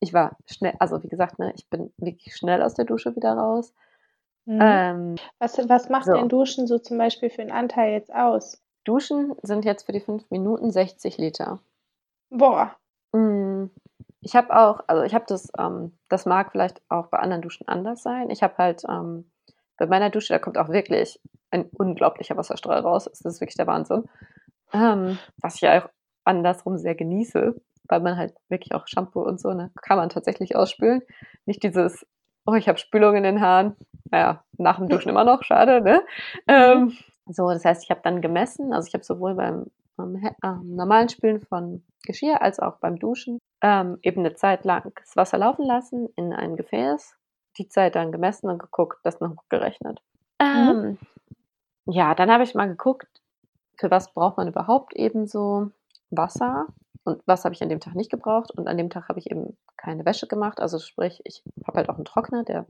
Ich 0.00 0.12
war 0.12 0.36
schnell, 0.46 0.74
also 0.78 1.02
wie 1.02 1.08
gesagt, 1.08 1.38
ne, 1.38 1.52
ich 1.56 1.68
bin 1.68 1.92
wirklich 1.96 2.36
schnell 2.36 2.62
aus 2.62 2.74
der 2.74 2.84
Dusche 2.84 3.14
wieder 3.16 3.32
raus. 3.34 3.72
Mhm. 4.44 4.58
Ähm, 4.60 5.14
was, 5.38 5.58
was 5.68 5.88
macht 5.88 6.06
so. 6.06 6.12
denn 6.12 6.28
Duschen 6.28 6.66
so 6.66 6.78
zum 6.78 6.98
Beispiel 6.98 7.30
für 7.30 7.42
einen 7.42 7.50
Anteil 7.50 7.92
jetzt 7.92 8.14
aus? 8.14 8.62
Duschen 8.86 9.34
sind 9.42 9.64
jetzt 9.64 9.84
für 9.84 9.92
die 9.92 10.00
fünf 10.00 10.30
Minuten 10.30 10.70
60 10.70 11.18
Liter. 11.18 11.60
Boah. 12.30 12.76
Mm, 13.12 13.66
ich 14.20 14.34
habe 14.34 14.56
auch, 14.56 14.80
also 14.86 15.02
ich 15.02 15.14
habe 15.14 15.24
das, 15.28 15.48
ähm, 15.58 15.92
das 16.08 16.26
mag 16.26 16.52
vielleicht 16.52 16.80
auch 16.88 17.08
bei 17.08 17.18
anderen 17.18 17.42
Duschen 17.42 17.68
anders 17.68 18.02
sein. 18.02 18.30
Ich 18.30 18.42
habe 18.42 18.56
halt 18.58 18.84
ähm, 18.88 19.30
bei 19.76 19.86
meiner 19.86 20.10
Dusche, 20.10 20.32
da 20.32 20.38
kommt 20.38 20.58
auch 20.58 20.68
wirklich 20.68 21.20
ein 21.50 21.68
unglaublicher 21.76 22.36
Wasserstrahl 22.36 22.80
raus. 22.80 23.04
Das 23.04 23.20
ist 23.20 23.40
wirklich 23.40 23.56
der 23.56 23.66
Wahnsinn. 23.66 24.04
Ähm, 24.72 25.18
was 25.40 25.56
ich 25.56 25.60
ja 25.62 25.82
auch 25.82 25.88
andersrum 26.24 26.76
sehr 26.78 26.94
genieße, 26.94 27.54
weil 27.88 28.00
man 28.00 28.16
halt 28.16 28.34
wirklich 28.48 28.74
auch 28.74 28.86
Shampoo 28.88 29.22
und 29.22 29.40
so, 29.40 29.52
ne, 29.52 29.70
kann 29.82 29.96
man 29.96 30.08
tatsächlich 30.08 30.56
ausspülen. 30.56 31.02
Nicht 31.44 31.62
dieses, 31.62 32.06
oh, 32.46 32.54
ich 32.54 32.68
habe 32.68 32.78
Spülung 32.78 33.16
in 33.16 33.22
den 33.22 33.40
Haaren. 33.40 33.76
Naja, 34.10 34.44
nach 34.58 34.78
dem 34.78 34.88
Duschen 34.88 35.08
immer 35.10 35.24
noch, 35.24 35.42
schade, 35.44 35.80
ne? 35.80 36.02
Ähm, 36.48 36.96
so, 37.26 37.48
das 37.50 37.64
heißt, 37.64 37.84
ich 37.84 37.90
habe 37.90 38.00
dann 38.02 38.20
gemessen, 38.20 38.72
also 38.72 38.86
ich 38.86 38.94
habe 38.94 39.04
sowohl 39.04 39.34
beim 39.34 39.66
ähm, 39.98 40.76
normalen 40.76 41.08
Spülen 41.08 41.40
von 41.40 41.82
Geschirr 42.04 42.42
als 42.42 42.60
auch 42.60 42.76
beim 42.76 42.98
Duschen 42.98 43.38
ähm, 43.62 43.98
eben 44.02 44.20
eine 44.20 44.34
Zeit 44.34 44.64
lang 44.64 44.92
das 44.96 45.16
Wasser 45.16 45.38
laufen 45.38 45.64
lassen 45.64 46.08
in 46.16 46.32
ein 46.32 46.56
Gefäß, 46.56 47.16
die 47.58 47.68
Zeit 47.68 47.94
dann 47.94 48.12
gemessen 48.12 48.48
und 48.48 48.58
geguckt, 48.58 48.98
das 49.02 49.20
noch 49.20 49.34
gerechnet. 49.48 50.02
Mhm. 50.40 50.46
Ähm, 50.46 50.98
ja, 51.86 52.14
dann 52.14 52.30
habe 52.30 52.44
ich 52.44 52.54
mal 52.54 52.68
geguckt, 52.68 53.08
für 53.76 53.90
was 53.90 54.12
braucht 54.12 54.36
man 54.36 54.48
überhaupt 54.48 54.94
eben 54.94 55.26
so 55.26 55.70
Wasser 56.10 56.66
und 57.04 57.22
was 57.26 57.44
habe 57.44 57.54
ich 57.54 57.62
an 57.62 57.68
dem 57.68 57.80
Tag 57.80 57.94
nicht 57.94 58.10
gebraucht 58.10 58.50
und 58.50 58.68
an 58.68 58.76
dem 58.76 58.90
Tag 58.90 59.08
habe 59.08 59.18
ich 59.18 59.30
eben 59.30 59.56
keine 59.76 60.04
Wäsche 60.04 60.26
gemacht, 60.26 60.60
also 60.60 60.78
sprich, 60.78 61.20
ich 61.24 61.42
habe 61.66 61.78
halt 61.78 61.88
auch 61.88 61.96
einen 61.96 62.04
Trockner, 62.04 62.44
der 62.44 62.66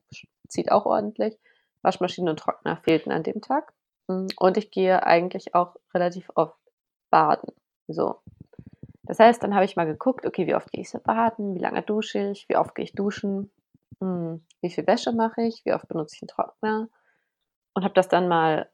zieht 0.49 0.71
auch 0.71 0.87
ordentlich. 0.87 1.39
Waschmaschine 1.83 2.31
und 2.31 2.39
Trockner 2.39 2.77
fehlten 2.79 3.13
an 3.13 3.23
dem 3.23 3.41
Tag. 3.41 3.73
Und 4.07 4.57
ich 4.57 4.71
gehe 4.71 5.05
eigentlich 5.05 5.55
auch 5.55 5.77
relativ 5.95 6.31
oft 6.35 6.59
baden. 7.11 7.53
So. 7.89 8.17
Das 9.03 9.19
heißt, 9.19 9.43
dann 9.43 9.55
habe 9.55 9.65
ich 9.65 9.77
mal 9.77 9.87
geguckt, 9.87 10.27
okay, 10.27 10.47
wie 10.47 10.55
oft 10.55 10.71
gehe 10.73 10.83
ich 10.83 10.91
so 10.91 10.99
baden, 10.99 11.55
wie 11.55 11.61
lange 11.61 11.83
dusche 11.83 12.31
ich, 12.31 12.49
wie 12.49 12.57
oft 12.57 12.75
gehe 12.75 12.85
ich 12.85 12.93
duschen, 12.93 13.51
hm, 14.01 14.45
wie 14.61 14.71
viel 14.71 14.87
Wäsche 14.87 15.13
mache 15.13 15.43
ich, 15.43 15.65
wie 15.65 15.73
oft 15.73 15.89
benutze 15.89 16.17
ich 16.17 16.23
einen 16.23 16.29
Trockner 16.29 16.89
und 17.75 17.85
habe 17.85 17.95
das 17.95 18.09
dann 18.09 18.27
mal 18.27 18.69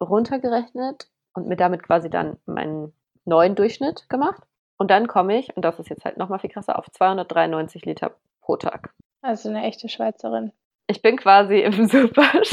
runtergerechnet 0.00 1.08
und 1.34 1.48
mir 1.48 1.56
damit 1.56 1.82
quasi 1.82 2.10
dann 2.10 2.38
meinen 2.46 2.92
neuen 3.24 3.54
Durchschnitt 3.54 4.08
gemacht. 4.08 4.42
Und 4.78 4.90
dann 4.90 5.06
komme 5.06 5.38
ich, 5.38 5.56
und 5.56 5.64
das 5.64 5.78
ist 5.78 5.88
jetzt 5.88 6.04
halt 6.04 6.16
nochmal 6.16 6.38
viel 6.38 6.50
krasser, 6.50 6.78
auf 6.78 6.90
293 6.90 7.84
Liter 7.84 8.16
pro 8.40 8.56
Tag. 8.56 8.94
Also 9.20 9.48
eine 9.48 9.62
echte 9.62 9.88
Schweizerin. 9.88 10.52
Ich 10.86 11.02
bin 11.02 11.16
quasi 11.16 11.60
im 11.60 11.86
super 11.88 12.44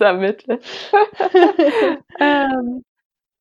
Mittel. 0.00 0.60
ähm, 2.20 2.84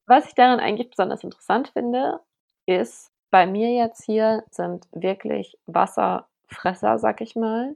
was 0.07 0.27
ich 0.27 0.35
daran 0.35 0.59
eigentlich 0.59 0.89
besonders 0.89 1.23
interessant 1.23 1.69
finde, 1.69 2.19
ist, 2.65 3.11
bei 3.31 3.47
mir 3.47 3.73
jetzt 3.73 4.03
hier 4.03 4.43
sind 4.51 4.87
wirklich 4.91 5.57
Wasserfresser, 5.65 6.99
sag 6.99 7.21
ich 7.21 7.35
mal, 7.35 7.75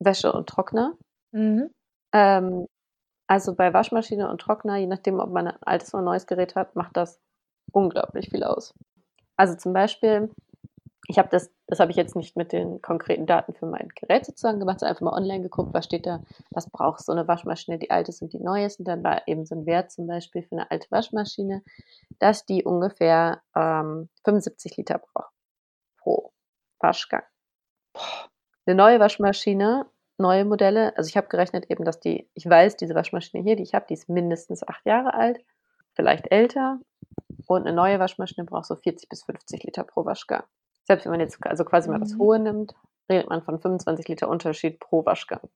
Wäsche 0.00 0.32
und 0.32 0.48
Trockner. 0.48 0.94
Mhm. 1.32 1.70
Ähm, 2.14 2.66
also 3.26 3.54
bei 3.54 3.74
Waschmaschine 3.74 4.30
und 4.30 4.40
Trockner, 4.40 4.76
je 4.76 4.86
nachdem, 4.86 5.20
ob 5.20 5.30
man 5.30 5.48
ein 5.48 5.62
altes 5.62 5.92
oder 5.92 6.02
neues 6.02 6.26
Gerät 6.26 6.54
hat, 6.54 6.74
macht 6.76 6.96
das 6.96 7.20
unglaublich 7.72 8.30
viel 8.30 8.44
aus. 8.44 8.72
Also 9.36 9.54
zum 9.56 9.72
Beispiel, 9.74 10.30
ich 11.10 11.18
habe 11.18 11.30
das, 11.30 11.50
das 11.66 11.80
habe 11.80 11.90
ich 11.90 11.96
jetzt 11.96 12.16
nicht 12.16 12.36
mit 12.36 12.52
den 12.52 12.82
konkreten 12.82 13.24
Daten 13.24 13.54
für 13.54 13.64
mein 13.64 13.88
Gerät 13.94 14.26
sozusagen 14.26 14.60
gemacht, 14.60 14.80
sondern 14.80 14.90
einfach 14.90 15.10
mal 15.10 15.16
online 15.16 15.42
geguckt, 15.42 15.72
was 15.72 15.86
steht 15.86 16.04
da, 16.04 16.22
was 16.50 16.68
braucht 16.68 17.02
so 17.02 17.12
eine 17.12 17.26
Waschmaschine, 17.26 17.78
die 17.78 17.90
alte 17.90 18.12
und 18.20 18.34
die 18.34 18.38
neues. 18.38 18.78
Und 18.78 18.86
dann 18.86 19.02
war 19.02 19.26
eben 19.26 19.46
so 19.46 19.54
ein 19.54 19.64
Wert 19.64 19.90
zum 19.90 20.06
Beispiel 20.06 20.42
für 20.42 20.52
eine 20.52 20.70
alte 20.70 20.90
Waschmaschine, 20.90 21.62
dass 22.18 22.44
die 22.44 22.62
ungefähr 22.62 23.40
ähm, 23.56 24.10
75 24.24 24.76
Liter 24.76 24.98
braucht 24.98 25.32
pro 25.96 26.30
Waschgang. 26.78 27.24
Boah. 27.94 28.28
Eine 28.66 28.76
neue 28.76 29.00
Waschmaschine, 29.00 29.86
neue 30.18 30.44
Modelle, 30.44 30.94
also 30.98 31.08
ich 31.08 31.16
habe 31.16 31.28
gerechnet 31.28 31.70
eben, 31.70 31.84
dass 31.84 32.00
die, 32.00 32.28
ich 32.34 32.46
weiß, 32.46 32.76
diese 32.76 32.94
Waschmaschine 32.94 33.42
hier, 33.42 33.56
die 33.56 33.62
ich 33.62 33.72
habe, 33.72 33.86
die 33.88 33.94
ist 33.94 34.10
mindestens 34.10 34.62
acht 34.62 34.84
Jahre 34.84 35.14
alt, 35.14 35.42
vielleicht 35.94 36.30
älter. 36.30 36.78
Und 37.46 37.66
eine 37.66 37.74
neue 37.74 37.98
Waschmaschine 37.98 38.44
braucht 38.44 38.66
so 38.66 38.76
40 38.76 39.08
bis 39.08 39.22
50 39.22 39.62
Liter 39.62 39.84
pro 39.84 40.04
Waschgang. 40.04 40.44
Selbst 40.88 41.04
wenn 41.04 41.12
man 41.12 41.20
jetzt 41.20 41.38
also 41.46 41.64
quasi 41.64 41.90
mal 41.90 42.00
das 42.00 42.14
mhm. 42.14 42.18
Hohe 42.18 42.38
nimmt, 42.38 42.74
redet 43.10 43.28
man 43.28 43.42
von 43.42 43.60
25 43.60 44.08
Liter 44.08 44.28
Unterschied 44.28 44.80
pro 44.80 45.04
Waschgang. 45.04 45.46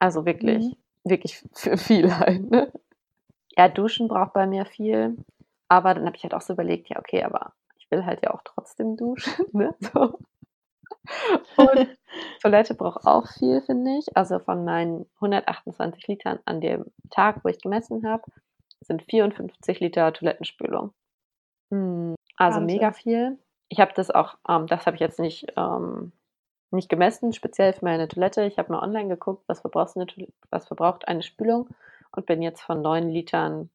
Also 0.00 0.26
wirklich, 0.26 0.64
mhm. 0.64 0.76
wirklich 1.04 1.42
für 1.52 1.76
viel 1.76 2.18
halt. 2.18 2.50
Ne? 2.50 2.72
Ja, 3.56 3.68
Duschen 3.68 4.08
braucht 4.08 4.32
bei 4.32 4.46
mir 4.46 4.66
viel. 4.66 5.16
Aber 5.68 5.94
dann 5.94 6.04
habe 6.04 6.16
ich 6.16 6.24
halt 6.24 6.34
auch 6.34 6.40
so 6.40 6.52
überlegt, 6.52 6.88
ja, 6.88 6.98
okay, 6.98 7.22
aber 7.22 7.52
ich 7.78 7.88
will 7.92 8.04
halt 8.04 8.22
ja 8.24 8.34
auch 8.34 8.42
trotzdem 8.44 8.96
duschen. 8.96 9.46
Ne? 9.52 9.72
So. 9.78 10.18
Und 11.56 11.96
Toilette 12.42 12.74
braucht 12.74 13.06
auch 13.06 13.28
viel, 13.28 13.62
finde 13.62 13.98
ich. 13.98 14.16
Also 14.16 14.40
von 14.40 14.64
meinen 14.64 15.06
128 15.16 16.08
Litern 16.08 16.40
an 16.44 16.60
dem 16.60 16.86
Tag, 17.10 17.44
wo 17.44 17.48
ich 17.48 17.60
gemessen 17.60 18.04
habe, 18.04 18.24
sind 18.80 19.04
54 19.04 19.78
Liter 19.78 20.12
Toilettenspülung. 20.12 20.92
Hm, 21.70 22.16
also 22.36 22.60
Wahnsinn. 22.60 22.66
mega 22.66 22.92
viel. 22.92 23.38
Ich 23.74 23.80
habe 23.80 23.92
das 23.92 24.12
auch, 24.12 24.36
ähm, 24.48 24.68
das 24.68 24.86
habe 24.86 24.94
ich 24.94 25.00
jetzt 25.00 25.18
nicht, 25.18 25.52
ähm, 25.56 26.12
nicht 26.70 26.88
gemessen, 26.88 27.32
speziell 27.32 27.72
für 27.72 27.84
meine 27.84 28.06
Toilette. 28.06 28.44
Ich 28.44 28.56
habe 28.56 28.70
mal 28.70 28.80
online 28.80 29.08
geguckt, 29.08 29.42
was 29.48 29.62
verbraucht, 29.62 29.96
eine, 29.96 30.06
was 30.50 30.68
verbraucht 30.68 31.08
eine 31.08 31.22
Spülung 31.22 31.68
und 32.12 32.24
bin 32.24 32.40
jetzt 32.40 32.62
von 32.62 32.82
9 32.82 33.08
Litern 33.08 33.70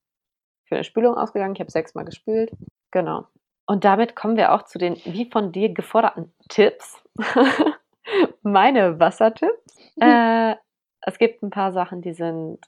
für 0.63 0.75
eine 0.75 0.85
Spülung 0.85 1.15
ausgegangen. 1.15 1.53
Ich 1.53 1.59
habe 1.59 1.69
sechsmal 1.69 2.05
gespült. 2.05 2.49
Genau. 2.91 3.27
Und 3.65 3.83
damit 3.83 4.15
kommen 4.15 4.37
wir 4.37 4.53
auch 4.53 4.63
zu 4.63 4.79
den 4.79 4.95
wie 5.03 5.29
von 5.29 5.51
dir 5.51 5.73
geforderten 5.73 6.31
Tipps. 6.47 7.03
Meine 8.41 9.01
Wassertipps. 9.01 9.77
Äh, 9.99 10.55
es 11.01 11.17
gibt 11.17 11.43
ein 11.43 11.49
paar 11.49 11.73
Sachen, 11.73 12.01
die 12.01 12.13
sind 12.13 12.59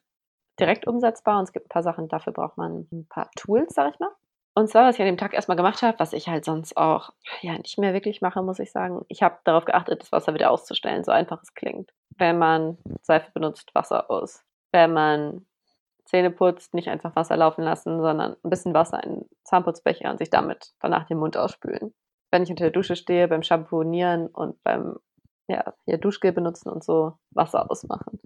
direkt 0.59 0.85
umsetzbar 0.85 1.37
und 1.39 1.45
es 1.45 1.53
gibt 1.53 1.67
ein 1.67 1.69
paar 1.69 1.83
Sachen, 1.83 2.09
dafür 2.09 2.33
braucht 2.33 2.57
man 2.57 2.89
ein 2.91 3.07
paar 3.07 3.31
Tools, 3.37 3.73
sag 3.73 3.93
ich 3.93 3.99
mal. 4.01 4.11
Und 4.61 4.67
zwar, 4.67 4.85
was 4.85 4.93
ich 4.93 5.01
an 5.01 5.07
dem 5.07 5.17
Tag 5.17 5.33
erstmal 5.33 5.57
gemacht 5.57 5.81
habe, 5.81 5.97
was 5.97 6.13
ich 6.13 6.27
halt 6.27 6.45
sonst 6.45 6.77
auch 6.77 7.09
ja 7.41 7.57
nicht 7.57 7.79
mehr 7.79 7.95
wirklich 7.95 8.21
mache, 8.21 8.43
muss 8.43 8.59
ich 8.59 8.71
sagen. 8.71 9.03
Ich 9.07 9.23
habe 9.23 9.39
darauf 9.43 9.65
geachtet, 9.65 10.03
das 10.03 10.11
Wasser 10.11 10.35
wieder 10.35 10.51
auszustellen, 10.51 11.03
so 11.03 11.11
einfach 11.11 11.41
es 11.41 11.55
klingt. 11.55 11.91
Wenn 12.15 12.37
man 12.37 12.77
Seife 13.01 13.31
benutzt, 13.31 13.73
Wasser 13.73 14.11
aus. 14.11 14.43
Wenn 14.71 14.93
man 14.93 15.47
Zähne 16.05 16.29
putzt, 16.29 16.75
nicht 16.75 16.89
einfach 16.89 17.15
Wasser 17.15 17.37
laufen 17.37 17.63
lassen, 17.63 18.01
sondern 18.01 18.35
ein 18.43 18.49
bisschen 18.51 18.75
Wasser 18.75 19.03
in 19.03 19.15
den 19.15 19.29
Zahnputzbecher 19.45 20.11
und 20.11 20.19
sich 20.19 20.29
damit 20.29 20.73
danach 20.79 21.07
den 21.07 21.17
Mund 21.17 21.37
ausspülen. 21.37 21.95
Wenn 22.29 22.43
ich 22.43 22.51
unter 22.51 22.65
der 22.65 22.71
Dusche 22.71 22.95
stehe, 22.95 23.27
beim 23.27 23.41
Shampoonieren 23.41 24.27
und 24.27 24.61
beim 24.61 24.99
ja, 25.47 25.73
hier 25.85 25.97
Duschgel 25.97 26.33
benutzen 26.33 26.69
und 26.69 26.83
so 26.83 27.13
Wasser 27.31 27.71
ausmachen. 27.71 28.19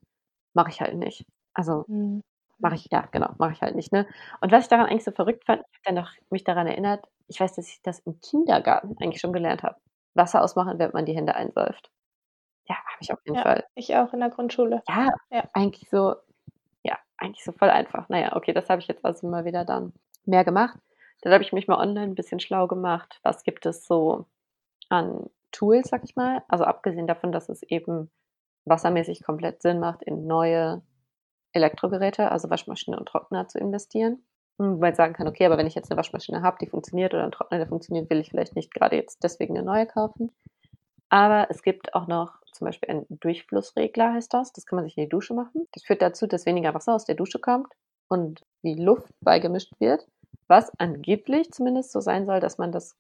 Mache 0.54 0.72
ich 0.72 0.82
halt 0.82 0.98
nicht. 0.98 1.26
Also 1.54 1.86
mhm. 1.88 2.24
Mache 2.58 2.76
ich, 2.76 2.88
ja, 2.92 3.08
genau, 3.12 3.30
mache 3.38 3.54
ich 3.54 3.62
halt 3.62 3.76
nicht. 3.76 3.92
Ne? 3.92 4.08
Und 4.42 4.52
was 4.52 4.64
ich 4.64 4.70
daran 4.70 4.88
eigentlich 4.88 5.04
so 5.04 5.12
verrückt 5.12 5.46
fand, 5.46 5.62
ich 5.62 5.78
habe 5.78 5.96
dann 5.96 5.96
noch 5.96 6.12
mich 6.30 6.44
daran 6.44 6.68
erinnert, 6.68 7.06
ich 7.28 7.40
weiß, 7.40 7.56
dass 7.56 7.68
ich 7.68 7.82
das 7.82 8.00
im 8.00 8.20
Kindergarten 8.22 8.96
eigentlich 9.02 9.20
schon 9.20 9.34
gelernt 9.34 9.64
habe. 9.64 9.78
Wasser 10.14 10.42
ausmachen, 10.42 10.80
während 10.80 10.94
man 10.94 11.06
die 11.06 11.16
Hände 11.16 11.36
einsäuft. 11.36 11.92
Ja, 12.68 12.76
habe 12.76 12.98
ich 13.02 13.12
auf 13.12 13.20
jeden 13.26 13.36
ja, 13.36 13.44
Fall. 13.44 13.66
Ich 13.76 13.96
auch 13.96 14.14
in 14.14 14.20
der 14.22 14.30
Grundschule. 14.30 14.82
Ja, 14.88 15.10
ja, 15.30 15.44
eigentlich 15.54 15.90
so, 15.90 16.16
ja, 16.84 16.98
eigentlich 17.18 17.44
so 17.44 17.52
voll 17.52 17.70
einfach. 17.70 18.10
Naja, 18.10 18.36
okay, 18.36 18.54
das 18.54 18.70
habe 18.70 18.82
ich 18.82 18.88
jetzt 18.88 19.04
also 19.06 19.28
mal 19.28 19.46
wieder 19.46 19.66
dann 19.66 19.94
mehr 20.26 20.44
gemacht. 20.44 20.80
Dann 21.22 21.34
habe 21.34 21.44
ich 21.44 21.54
mich 21.54 21.68
mal 21.68 21.80
online 21.80 22.12
ein 22.12 22.16
bisschen 22.16 22.40
schlau 22.40 22.68
gemacht. 22.68 23.20
Was 23.24 23.44
gibt 23.44 23.66
es 23.66 23.86
so 23.86 24.26
an 24.90 25.30
Tools, 25.52 25.90
sag 25.90 26.04
ich 26.04 26.16
mal? 26.16 26.44
Also 26.48 26.64
abgesehen 26.64 27.08
davon, 27.08 27.32
dass 27.32 27.50
es 27.50 27.64
eben 27.64 28.10
wassermäßig 28.66 29.24
komplett 29.24 29.62
Sinn 29.62 29.80
macht, 29.80 30.02
in 30.04 30.26
neue 30.26 30.82
Elektrogeräte, 31.56 32.32
also 32.32 32.50
Waschmaschine 32.50 32.98
und 32.98 33.08
Trockner 33.08 33.48
zu 33.48 33.58
investieren. 33.58 34.24
Weil 34.58 34.78
man 34.78 34.96
sagen 34.96 35.14
kann, 35.14 35.28
okay, 35.28 35.46
aber 35.46 35.58
wenn 35.58 35.68
ich 35.68 35.76
jetzt 35.76 35.92
eine 35.92 35.98
Waschmaschine 35.98 36.42
habe, 36.42 36.58
die 36.62 36.68
funktioniert 36.68 37.14
oder 37.14 37.26
ein 37.26 37.32
Trockner, 37.32 37.58
der 37.58 37.68
funktioniert, 37.68 38.10
will 38.10 38.20
ich 38.20 38.30
vielleicht 38.30 38.56
nicht 38.56 38.74
gerade 38.74 38.96
jetzt 38.96 39.24
deswegen 39.24 39.58
eine 39.58 39.66
neue 39.66 39.86
kaufen. 39.86 40.32
Aber 41.10 41.48
es 41.50 41.62
gibt 41.62 41.94
auch 41.94 42.08
noch 42.08 42.40
zum 42.52 42.66
Beispiel 42.66 42.90
einen 42.90 43.06
Durchflussregler, 43.10 44.14
heißt 44.14 44.34
das. 44.34 44.54
Das 44.54 44.66
kann 44.66 44.78
man 44.78 44.86
sich 44.86 44.98
in 44.98 45.04
die 45.04 45.10
Dusche 45.10 45.34
machen. 45.34 45.68
Das 45.74 45.84
führt 45.84 46.02
dazu, 46.02 46.26
dass 46.26 46.46
weniger 46.46 46.74
Wasser 46.74 46.94
aus 46.94 47.06
der 47.06 47.16
Dusche 47.16 47.40
kommt 47.40 47.68
und 48.08 48.44
die 48.64 48.76
Luft 48.76 49.14
beigemischt 49.22 49.74
wird. 49.80 50.08
Was 50.48 50.72
angeblich 50.80 51.52
zumindest 51.52 51.92
so 51.92 52.00
sein 52.00 52.26
soll, 52.26 52.40
dass 52.40 52.58
man 52.58 52.72
das, 52.72 52.96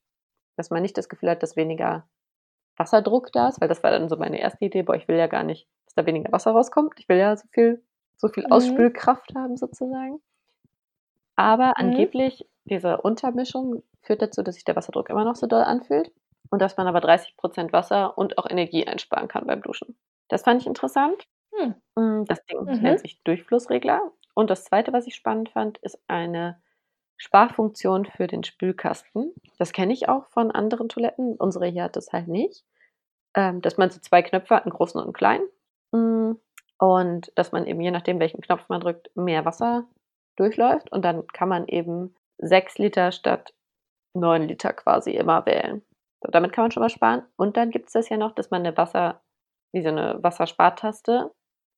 dass 0.58 0.70
man 0.70 0.82
nicht 0.82 0.98
das 0.98 1.10
Gefühl 1.10 1.30
hat, 1.30 1.42
dass 1.42 1.56
weniger 1.56 2.08
Wasserdruck 2.78 3.32
da 3.32 3.48
ist, 3.48 3.62
weil 3.62 3.70
das 3.70 3.84
war 3.84 3.92
dann 3.92 4.10
so 4.10 4.18
meine 4.18 4.40
erste 4.40 4.66
Idee, 4.66 4.84
boah, 4.84 4.96
ich 4.96 5.08
will 5.08 5.18
ja 5.18 5.28
gar 5.28 5.44
nicht, 5.44 5.68
dass 5.86 5.96
da 5.96 6.06
weniger 6.06 6.32
Wasser 6.32 6.52
rauskommt. 6.52 6.94
Ich 6.98 7.08
will 7.08 7.18
ja 7.18 7.36
so 7.36 7.48
viel 7.52 7.82
so 8.18 8.28
viel 8.28 8.46
mhm. 8.46 8.52
Ausspülkraft 8.52 9.34
haben 9.36 9.58
sozusagen. 9.58 10.22
Aber 11.36 11.68
mhm. 11.68 11.74
angeblich, 11.76 12.48
diese 12.66 13.02
Untermischung 13.02 13.84
führt 14.02 14.22
dazu, 14.22 14.42
dass 14.42 14.56
sich 14.56 14.66
der 14.66 14.76
Wasserdruck 14.76 15.10
immer 15.10 15.26
noch 15.26 15.36
so 15.36 15.48
doll 15.48 15.64
anfühlt 15.64 16.12
und 16.50 16.62
dass 16.62 16.78
man 16.78 16.88
aber 16.88 17.02
30 17.02 17.38
Prozent 17.38 17.74
Wasser 17.74 18.18
und 18.18 18.38
auch 18.38 18.50
Energie 18.50 18.88
einsparen 18.88 19.28
kann 19.28 19.48
beim 19.48 19.62
Duschen. 19.62 19.98
Das 20.28 20.44
fand 20.44 20.62
ich 20.62 20.68
interessant. 20.68 21.28
Hm. 21.54 21.76
Mm, 21.96 22.26
das 22.26 22.44
Ding 22.46 22.60
mhm. 22.64 22.82
nennt 22.82 23.00
sich 23.00 23.22
Durchflussregler. 23.24 24.12
Und 24.34 24.50
das 24.50 24.66
zweite, 24.66 24.94
was 24.94 25.08
ich 25.08 25.16
spannend 25.16 25.50
fand, 25.50 25.78
ist 25.80 26.00
eine 26.08 26.62
Sparfunktion 27.18 28.06
für 28.06 28.28
den 28.28 28.44
Spülkasten. 28.44 29.34
Das 29.58 29.72
kenne 29.72 29.94
ich 29.94 30.10
auch 30.10 30.28
von 30.28 30.52
anderen 30.52 30.90
Toiletten. 30.90 31.36
Unsere 31.36 31.68
hier 31.68 31.84
hat 31.84 31.96
das 31.96 32.12
halt 32.12 32.28
nicht. 32.28 32.66
ähm, 33.36 33.62
dass 33.62 33.78
man 33.78 33.90
so 33.92 34.00
zwei 34.00 34.22
Knöpfe 34.22 34.56
hat, 34.56 34.64
einen 34.64 34.74
großen 34.74 35.00
und 35.00 35.06
einen 35.08 35.14
kleinen. 35.14 35.48
Und 36.79 37.32
dass 37.36 37.51
man 37.51 37.65
eben 37.65 37.82
je 37.82 37.91
nachdem, 37.91 38.20
welchen 38.20 38.41
Knopf 38.41 38.67
man 38.70 38.82
drückt, 38.82 39.10
mehr 39.15 39.46
Wasser 39.46 39.86
durchläuft. 40.36 40.91
Und 40.91 41.03
dann 41.03 41.25
kann 41.27 41.50
man 41.50 41.67
eben 41.67 42.15
sechs 42.38 42.77
Liter 42.77 43.12
statt 43.12 43.53
neun 44.13 44.44
Liter 44.44 44.74
quasi 44.74 45.12
immer 45.12 45.46
wählen. 45.46 45.82
So, 46.22 46.32
damit 46.32 46.53
kann 46.53 46.63
man 46.63 46.72
schon 46.72 46.82
mal 46.82 46.89
sparen. 46.89 47.24
Und 47.38 47.58
dann 47.58 47.72
gibt 47.72 47.88
es 47.88 47.94
das 47.94 48.10
ja 48.10 48.17
noch, 48.17 48.34
dass 48.34 48.51
man 48.51 48.65
eine 48.65 48.75
Wasser, 48.77 49.22
wie 49.74 49.84
so 49.84 49.89
eine 49.89 50.22
Wasserspartaste 50.22 51.32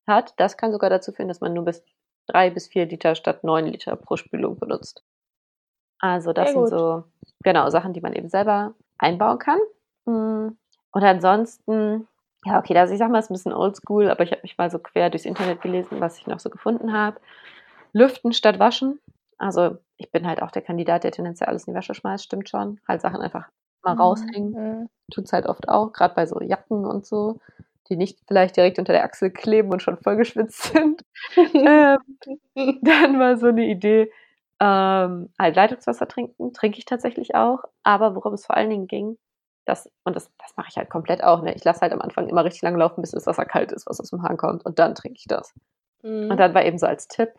hat. 0.08 0.34
Das 0.38 0.58
kann 0.58 0.72
sogar 0.72 0.90
dazu 0.90 1.12
führen, 1.12 1.28
dass 1.28 1.42
man 1.42 1.54
nur 1.54 1.66
bis 1.66 1.84
drei 2.28 2.50
bis 2.50 2.68
vier 2.68 2.86
Liter 2.86 3.16
statt 3.16 3.44
neun 3.44 3.66
Liter 3.66 3.96
pro 3.96 4.18
Spülung 4.18 4.58
benutzt. 4.58 5.04
Also 6.00 6.34
das 6.34 6.52
sind 6.52 6.68
so 6.68 7.04
genau 7.44 7.70
Sachen, 7.70 7.94
die 7.94 8.02
man 8.02 8.14
eben 8.14 8.30
selber 8.30 8.76
einbauen 9.00 9.40
kann. 9.40 9.60
Mm, 10.06 10.58
und 10.92 11.04
ansonsten, 11.04 12.08
ja, 12.46 12.60
okay, 12.60 12.78
also 12.78 12.94
ich 12.94 13.00
sag 13.00 13.10
mal, 13.10 13.20
es 13.20 13.26
ist 13.26 13.32
ein 13.32 13.34
bisschen 13.34 13.54
oldschool, 13.54 14.10
aber 14.10 14.24
ich 14.24 14.32
habe 14.32 14.42
mich 14.44 14.58
mal 14.58 14.70
so 14.70 14.80
quer 14.80 15.10
durchs 15.10 15.26
Internet 15.26 15.62
gelesen, 15.62 16.00
was 16.00 16.18
ich 16.18 16.28
noch 16.28 16.40
so 16.40 16.50
gefunden 16.50 16.94
habe. 16.94 17.20
Lüften 17.94 18.34
statt 18.34 18.60
waschen. 18.60 19.00
Also 19.38 19.78
ich 19.98 20.12
bin 20.12 20.28
halt 20.28 20.42
auch 20.42 20.52
der 20.52 20.62
Kandidat, 20.62 21.04
der 21.04 21.12
tendenziell 21.12 21.50
alles 21.50 21.66
in 21.66 21.74
die 21.74 21.78
Wäsche 21.78 21.94
schmeißt, 21.94 22.24
stimmt 22.24 22.50
schon. 22.50 22.80
Halt 22.88 23.02
Sachen 23.02 23.22
einfach 23.22 23.48
mal 23.84 23.96
mhm. 23.96 24.02
raushängen. 24.02 24.90
Tut 25.12 25.26
es 25.26 25.34
halt 25.34 25.48
oft 25.48 25.70
auch, 25.70 25.94
gerade 25.94 26.14
bei 26.16 26.26
so 26.26 26.42
Jacken 26.42 26.86
und 26.86 27.06
so, 27.06 27.40
die 27.90 27.96
nicht 27.96 28.20
vielleicht 28.28 28.58
direkt 28.58 28.80
unter 28.80 28.94
der 28.94 29.04
Achsel 29.04 29.32
kleben 29.32 29.72
und 29.72 29.82
schon 29.82 29.98
vollgeschwitzt 29.98 30.64
sind. 30.74 31.04
ähm, 31.36 31.98
dann 32.82 33.20
war 33.20 33.38
so 33.38 33.48
eine 33.48 33.66
Idee, 33.66 34.12
ähm, 34.60 35.30
halt 35.40 35.56
Leitungswasser 35.56 36.08
trinken, 36.08 36.54
trinke 36.54 36.80
ich 36.80 36.86
tatsächlich 36.86 37.36
auch. 37.36 37.64
Aber 37.84 38.16
worum 38.16 38.34
es 38.34 38.46
vor 38.46 38.58
allen 38.58 38.70
Dingen 38.70 38.88
ging, 38.88 39.18
das, 39.68 39.90
und 40.06 40.16
das, 40.16 40.32
das 40.38 40.56
mache 40.56 40.68
ich 40.70 40.78
halt 40.78 40.90
komplett 40.90 41.24
auch. 41.24 41.42
Ne? 41.42 41.54
Ich 41.54 41.64
lasse 41.64 41.82
halt 41.82 41.92
am 41.92 42.02
Anfang 42.02 42.28
immer 42.30 42.46
richtig 42.46 42.62
lange 42.62 42.78
laufen, 42.78 43.02
bis 43.02 43.12
das 43.12 43.28
Wasser 43.28 43.46
kalt 43.46 43.72
ist, 43.72 43.86
was 43.86 44.00
aus 44.00 44.10
dem 44.10 44.24
Hahn 44.24 44.38
kommt. 44.38 44.66
Und 44.66 44.80
dann 44.80 44.96
trinke 44.96 45.18
ich 45.20 45.26
das. 45.28 45.54
Mhm. 46.04 46.32
Und 46.32 46.38
dann 46.38 46.54
war 46.54 46.64
eben 46.64 46.78
so 46.78 46.88
als 46.88 47.08
Tipp, 47.08 47.34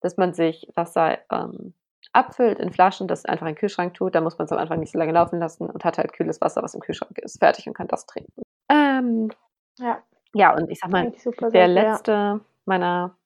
dass 0.00 0.16
man 0.16 0.32
sich 0.32 0.68
Wasser 0.76 1.18
ähm, 1.32 1.74
abfüllt 2.12 2.60
in 2.60 2.72
Flaschen, 2.72 3.08
das 3.08 3.24
einfach 3.24 3.46
in 3.46 3.54
den 3.54 3.58
Kühlschrank 3.58 3.94
tut. 3.94 4.14
Da 4.14 4.20
muss 4.20 4.38
man 4.38 4.46
es 4.46 4.52
am 4.52 4.58
Anfang 4.58 4.78
nicht 4.78 4.92
so 4.92 4.98
lange 4.98 5.12
laufen 5.12 5.40
lassen 5.40 5.68
und 5.68 5.84
hat 5.84 5.98
halt 5.98 6.12
kühles 6.12 6.40
Wasser, 6.40 6.62
was 6.62 6.74
im 6.74 6.80
Kühlschrank 6.80 7.18
ist, 7.18 7.40
fertig 7.40 7.66
und 7.66 7.74
kann 7.74 7.88
das 7.88 8.06
trinken. 8.06 8.42
Ähm, 8.68 9.30
ja. 9.78 10.02
Ja, 10.34 10.54
und 10.54 10.70
ich 10.70 10.78
sag 10.78 10.90
mal, 10.90 11.12
der 11.52 11.66
letzte 11.66 12.12
ja. 12.12 12.40
meiner 12.64 13.16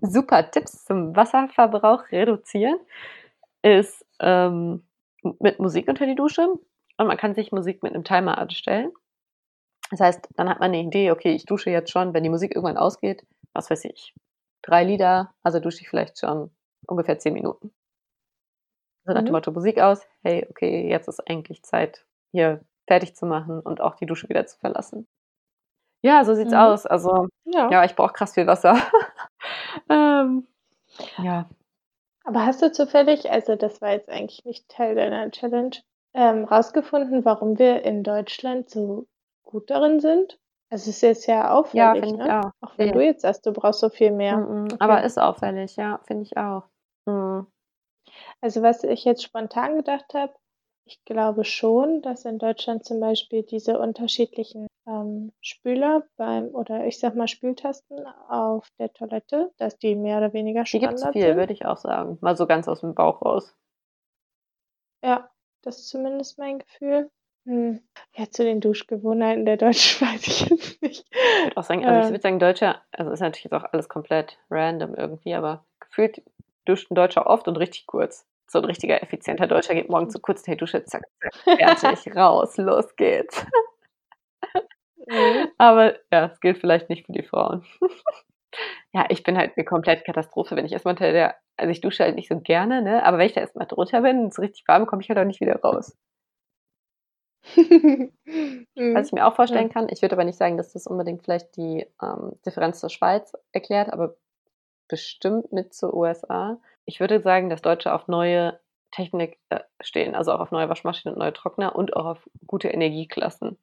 super 0.00 0.50
Tipps 0.50 0.84
zum 0.84 1.14
Wasserverbrauch 1.14 2.10
reduzieren 2.10 2.78
ist 3.62 4.04
ähm, 4.20 4.84
mit 5.40 5.58
Musik 5.58 5.88
unter 5.88 6.06
die 6.06 6.14
Dusche. 6.14 6.48
Und 6.98 7.06
man 7.06 7.16
kann 7.16 7.34
sich 7.34 7.52
Musik 7.52 7.82
mit 7.82 7.94
einem 7.94 8.04
Timer 8.04 8.38
anstellen. 8.38 8.92
Das 9.90 10.00
heißt, 10.00 10.28
dann 10.36 10.48
hat 10.48 10.60
man 10.60 10.72
eine 10.72 10.82
Idee, 10.82 11.10
okay, 11.10 11.32
ich 11.32 11.44
dusche 11.44 11.70
jetzt 11.70 11.90
schon, 11.90 12.14
wenn 12.14 12.22
die 12.22 12.30
Musik 12.30 12.54
irgendwann 12.54 12.76
ausgeht, 12.76 13.24
was 13.52 13.70
weiß 13.70 13.84
ich, 13.84 14.14
drei 14.62 14.84
Lieder, 14.84 15.34
also 15.42 15.60
dusche 15.60 15.82
ich 15.82 15.88
vielleicht 15.88 16.18
schon 16.18 16.50
ungefähr 16.86 17.18
zehn 17.18 17.34
Minuten. 17.34 17.72
Also 19.04 19.14
nach 19.14 19.22
mhm. 19.22 19.26
dem 19.26 19.32
Motto 19.32 19.52
Musik 19.52 19.78
aus, 19.78 20.06
hey, 20.22 20.46
okay, 20.50 20.88
jetzt 20.88 21.08
ist 21.08 21.20
eigentlich 21.28 21.62
Zeit, 21.62 22.04
hier 22.32 22.60
fertig 22.88 23.14
zu 23.14 23.26
machen 23.26 23.60
und 23.60 23.80
auch 23.80 23.94
die 23.94 24.06
Dusche 24.06 24.28
wieder 24.28 24.46
zu 24.46 24.58
verlassen. 24.58 25.06
Ja, 26.02 26.24
so 26.24 26.34
sieht's 26.34 26.52
mhm. 26.52 26.58
aus. 26.58 26.86
Also, 26.86 27.28
ja, 27.44 27.70
ja 27.70 27.84
ich 27.84 27.94
brauche 27.94 28.12
krass 28.12 28.34
viel 28.34 28.46
Wasser. 28.46 28.76
ähm, 29.88 30.46
ja. 31.18 31.48
Aber 32.24 32.44
hast 32.44 32.60
du 32.62 32.72
zufällig, 32.72 33.30
also 33.30 33.54
das 33.54 33.80
war 33.80 33.92
jetzt 33.92 34.08
eigentlich 34.08 34.44
nicht 34.44 34.68
Teil 34.68 34.96
deiner 34.96 35.30
Challenge, 35.30 35.76
ähm, 36.14 36.44
rausgefunden, 36.44 37.24
warum 37.24 37.58
wir 37.58 37.84
in 37.84 38.02
Deutschland 38.02 38.70
so 38.70 39.06
gut 39.42 39.70
darin 39.70 40.00
sind? 40.00 40.38
Also 40.68 40.90
es 40.90 41.02
ist 41.02 41.26
ja 41.26 41.52
auffällig, 41.52 42.10
ja, 42.10 42.16
ne? 42.16 42.40
Auch. 42.40 42.68
auch. 42.68 42.78
wenn 42.78 42.88
ja. 42.88 42.92
du 42.94 43.04
jetzt 43.04 43.22
sagst, 43.22 43.46
du 43.46 43.52
brauchst 43.52 43.80
so 43.80 43.88
viel 43.88 44.10
mehr. 44.10 44.36
Mm 44.38 44.64
Okay. 44.64 44.76
Aber 44.80 45.04
ist 45.04 45.18
auffällig, 45.18 45.76
ja, 45.76 46.00
finde 46.06 46.24
ich 46.24 46.36
auch. 46.36 46.64
Mhm. 47.06 47.46
Also 48.40 48.62
was 48.62 48.82
ich 48.84 49.04
jetzt 49.04 49.22
spontan 49.22 49.76
gedacht 49.76 50.12
habe, 50.14 50.34
ich 50.84 51.04
glaube 51.04 51.44
schon, 51.44 52.02
dass 52.02 52.24
in 52.24 52.38
Deutschland 52.38 52.84
zum 52.84 53.00
Beispiel 53.00 53.42
diese 53.42 53.78
unterschiedlichen 53.78 54.68
ähm, 54.86 55.32
Spüler 55.40 56.04
beim 56.16 56.46
oder 56.54 56.86
ich 56.86 56.98
sag 56.98 57.16
mal 57.16 57.26
Spültasten 57.26 58.06
auf 58.28 58.68
der 58.78 58.92
Toilette, 58.92 59.52
dass 59.58 59.78
die 59.78 59.96
mehr 59.96 60.18
oder 60.18 60.32
weniger 60.32 60.64
Standard 60.64 60.92
die 60.92 61.02
gibt's 61.02 61.12
viel, 61.12 61.36
würde 61.36 61.52
ich 61.52 61.66
auch 61.66 61.76
sagen. 61.76 62.18
Mal 62.20 62.36
so 62.36 62.46
ganz 62.46 62.68
aus 62.68 62.80
dem 62.80 62.94
Bauch 62.94 63.22
raus. 63.22 63.56
Ja, 65.02 65.28
das 65.66 65.78
ist 65.78 65.88
zumindest 65.88 66.38
mein 66.38 66.60
Gefühl. 66.60 67.10
Hm. 67.44 67.80
Ja, 68.14 68.30
zu 68.30 68.44
den 68.44 68.60
Duschgewohnheiten 68.60 69.44
der 69.44 69.56
Deutschen 69.56 70.06
weiß 70.08 70.26
ich 70.26 70.48
jetzt 70.48 70.82
nicht. 70.82 71.04
Ich 71.10 71.44
würde 71.44 71.56
auch 71.56 71.64
sagen, 71.64 71.84
also 71.84 72.06
ich 72.06 72.12
würde 72.12 72.22
sagen, 72.22 72.38
Deutscher, 72.38 72.82
also 72.92 73.10
ist 73.10 73.20
natürlich 73.20 73.44
jetzt 73.44 73.52
auch 73.52 73.64
alles 73.72 73.88
komplett 73.88 74.38
random 74.50 74.94
irgendwie, 74.94 75.34
aber 75.34 75.64
gefühlt 75.80 76.22
duscht 76.64 76.90
ein 76.90 76.94
Deutscher 76.94 77.26
oft 77.26 77.48
und 77.48 77.56
richtig 77.56 77.86
kurz. 77.86 78.26
So 78.48 78.58
ein 78.58 78.64
richtiger 78.64 79.02
effizienter 79.02 79.48
Deutscher 79.48 79.74
geht 79.74 79.88
morgen 79.88 80.08
zu 80.08 80.20
kurz, 80.20 80.46
hey, 80.46 80.56
Dusche, 80.56 80.84
zack, 80.84 81.02
zack, 81.20 81.58
fertig, 81.58 82.14
raus, 82.16 82.56
los 82.56 82.94
geht's. 82.94 83.44
Mhm. 85.08 85.48
Aber 85.58 85.96
ja, 86.12 86.26
es 86.26 86.40
gilt 86.40 86.58
vielleicht 86.58 86.88
nicht 86.88 87.06
für 87.06 87.12
die 87.12 87.22
Frauen. 87.22 87.64
Ja, 88.94 89.06
ich 89.08 89.22
bin 89.22 89.36
halt 89.36 89.52
eine 89.56 89.64
komplette 89.64 90.04
Katastrophe, 90.04 90.56
wenn 90.56 90.64
ich 90.64 90.72
erstmal 90.72 90.92
unter 90.92 91.12
der 91.12 91.36
also 91.56 91.70
ich 91.70 91.80
dusche 91.80 92.04
halt 92.04 92.16
nicht 92.16 92.28
so 92.28 92.38
gerne, 92.40 92.82
ne? 92.82 93.04
aber 93.04 93.18
wenn 93.18 93.26
ich 93.26 93.32
da 93.32 93.40
erstmal 93.40 93.66
drunter 93.66 94.02
bin 94.02 94.20
und 94.20 94.26
es 94.28 94.38
richtig 94.38 94.66
warm, 94.68 94.86
komme 94.86 95.02
ich 95.02 95.08
halt 95.08 95.18
auch 95.18 95.24
nicht 95.24 95.40
wieder 95.40 95.60
raus. 95.60 95.96
Was 97.54 99.06
ich 99.06 99.12
mir 99.12 99.26
auch 99.26 99.36
vorstellen 99.36 99.70
kann, 99.70 99.88
ich 99.88 100.02
würde 100.02 100.16
aber 100.16 100.24
nicht 100.24 100.38
sagen, 100.38 100.56
dass 100.56 100.72
das 100.72 100.86
unbedingt 100.86 101.22
vielleicht 101.22 101.56
die 101.56 101.86
ähm, 102.02 102.32
Differenz 102.44 102.80
zur 102.80 102.90
Schweiz 102.90 103.32
erklärt, 103.52 103.92
aber 103.92 104.16
bestimmt 104.88 105.52
mit 105.52 105.72
zur 105.72 105.94
USA. 105.94 106.58
Ich 106.84 107.00
würde 107.00 107.20
sagen, 107.20 107.48
dass 107.48 107.62
Deutsche 107.62 107.92
auf 107.92 108.08
neue 108.08 108.58
Technik 108.90 109.38
äh, 109.48 109.60
stehen, 109.80 110.14
also 110.14 110.32
auch 110.32 110.40
auf 110.40 110.50
neue 110.50 110.68
Waschmaschinen 110.68 111.14
und 111.14 111.20
neue 111.20 111.32
Trockner 111.32 111.76
und 111.76 111.96
auch 111.96 112.06
auf 112.06 112.30
gute 112.46 112.68
Energieklassen. 112.68 113.58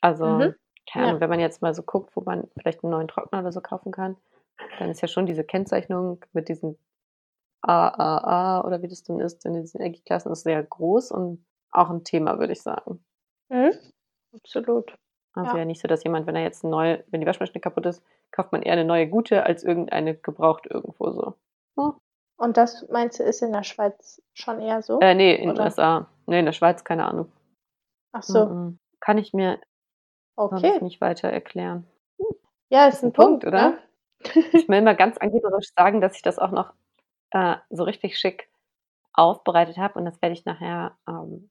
Also, 0.00 0.26
mhm. 0.26 0.54
Keine 0.92 1.06
Ahnung, 1.06 1.16
ja. 1.16 1.20
wenn 1.20 1.30
man 1.30 1.40
jetzt 1.40 1.62
mal 1.62 1.74
so 1.74 1.82
guckt, 1.82 2.14
wo 2.16 2.22
man 2.22 2.48
vielleicht 2.58 2.82
einen 2.82 2.90
neuen 2.90 3.08
Trockner 3.08 3.40
oder 3.40 3.52
so 3.52 3.60
kaufen 3.60 3.92
kann, 3.92 4.16
dann 4.78 4.90
ist 4.90 5.00
ja 5.00 5.08
schon 5.08 5.26
diese 5.26 5.44
Kennzeichnung 5.44 6.24
mit 6.32 6.48
diesen 6.48 6.78
AAA 7.62 8.64
oder 8.64 8.82
wie 8.82 8.88
das 8.88 9.02
denn 9.02 9.20
ist, 9.20 9.44
in 9.44 9.54
diesen 9.54 9.80
Energieklassen 9.80 10.32
ist 10.32 10.42
sehr 10.42 10.62
groß 10.62 11.12
und 11.12 11.44
auch 11.70 11.90
ein 11.90 12.04
Thema, 12.04 12.38
würde 12.38 12.52
ich 12.52 12.62
sagen. 12.62 13.04
Mhm. 13.50 13.72
Absolut. 14.34 14.96
Also 15.34 15.52
ja. 15.52 15.58
ja. 15.58 15.64
nicht 15.64 15.80
so, 15.80 15.88
dass 15.88 16.04
jemand, 16.04 16.26
wenn 16.26 16.36
er 16.36 16.42
jetzt 16.42 16.64
neu, 16.64 17.02
wenn 17.08 17.20
die 17.20 17.26
Waschmaschine 17.26 17.60
kaputt 17.60 17.86
ist, 17.86 18.02
kauft 18.30 18.52
man 18.52 18.62
eher 18.62 18.72
eine 18.72 18.84
neue 18.84 19.08
gute 19.08 19.44
als 19.44 19.62
irgendeine 19.62 20.16
gebraucht 20.16 20.66
irgendwo 20.68 21.10
so. 21.10 21.34
Hm. 21.78 21.94
Und 22.36 22.56
das 22.56 22.88
meinst 22.88 23.20
du, 23.20 23.22
ist 23.22 23.42
in 23.42 23.52
der 23.52 23.64
Schweiz 23.64 24.22
schon 24.32 24.60
eher 24.60 24.82
so? 24.82 24.98
Äh, 25.00 25.14
nee, 25.14 25.34
in 25.34 25.50
den 25.50 25.60
USA. 25.60 26.08
Nee, 26.26 26.40
in 26.40 26.46
der 26.46 26.52
Schweiz, 26.52 26.84
keine 26.84 27.06
Ahnung. 27.06 27.30
Ach 28.12 28.22
so. 28.22 28.72
Kann 29.00 29.18
ich 29.18 29.32
mir 29.32 29.60
okay. 30.40 30.78
nicht 30.82 31.00
weiter 31.00 31.28
erklären. 31.28 31.86
Ja, 32.68 32.86
ist, 32.86 32.96
ist 32.96 33.02
ein, 33.02 33.08
ein 33.08 33.12
Punkt, 33.12 33.42
Punkt, 33.42 33.46
oder? 33.46 33.70
Ne? 33.70 33.78
Ich 34.52 34.68
will 34.68 34.82
mal 34.82 34.96
ganz 34.96 35.16
angeberisch 35.18 35.72
sagen, 35.74 36.00
dass 36.00 36.16
ich 36.16 36.22
das 36.22 36.38
auch 36.38 36.50
noch 36.50 36.72
äh, 37.30 37.56
so 37.70 37.84
richtig 37.84 38.18
schick 38.18 38.48
aufbereitet 39.12 39.78
habe 39.78 39.98
und 39.98 40.04
das 40.04 40.20
werde 40.22 40.34
ich 40.34 40.44
nachher 40.44 40.96
ähm, 41.08 41.50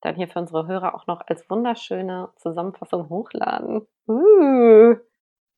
dann 0.00 0.16
hier 0.16 0.28
für 0.28 0.38
unsere 0.38 0.66
Hörer 0.66 0.94
auch 0.94 1.06
noch 1.06 1.22
als 1.26 1.48
wunderschöne 1.48 2.28
Zusammenfassung 2.36 3.08
hochladen. 3.08 3.86
Uh, 4.06 4.96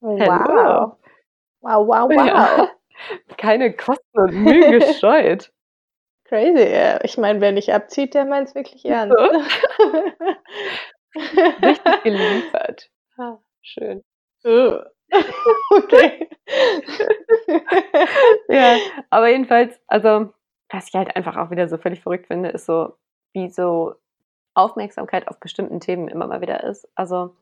wow. 0.00 0.96
Wow, 1.60 1.88
wow, 1.88 2.08
wow. 2.08 2.26
Ja. 2.26 2.68
Keine 3.36 3.74
Kosten 3.74 4.18
und 4.18 4.34
Mühe 4.34 4.78
gescheut. 4.78 5.52
Crazy, 6.24 6.72
ja. 6.72 7.02
Ich 7.02 7.18
meine, 7.18 7.40
wer 7.40 7.52
nicht 7.52 7.72
abzieht, 7.72 8.14
der 8.14 8.24
meint 8.24 8.48
es 8.48 8.54
wirklich 8.54 8.84
ernst. 8.84 9.16
Richtig 11.16 12.02
geliefert. 12.02 12.90
Ah, 13.18 13.38
schön. 13.62 14.04
Okay. 15.72 16.28
ja, 18.48 18.76
aber 19.10 19.28
jedenfalls, 19.28 19.78
also, 19.86 20.32
was 20.70 20.88
ich 20.88 20.94
halt 20.94 21.14
einfach 21.16 21.36
auch 21.36 21.50
wieder 21.50 21.68
so 21.68 21.78
völlig 21.78 22.02
verrückt 22.02 22.26
finde, 22.26 22.50
ist 22.50 22.66
so, 22.66 22.96
wie 23.32 23.48
so 23.48 23.94
Aufmerksamkeit 24.54 25.28
auf 25.28 25.38
bestimmten 25.40 25.80
Themen 25.80 26.08
immer 26.08 26.26
mal 26.26 26.40
wieder 26.40 26.64
ist. 26.64 26.88
Also, 26.94 27.36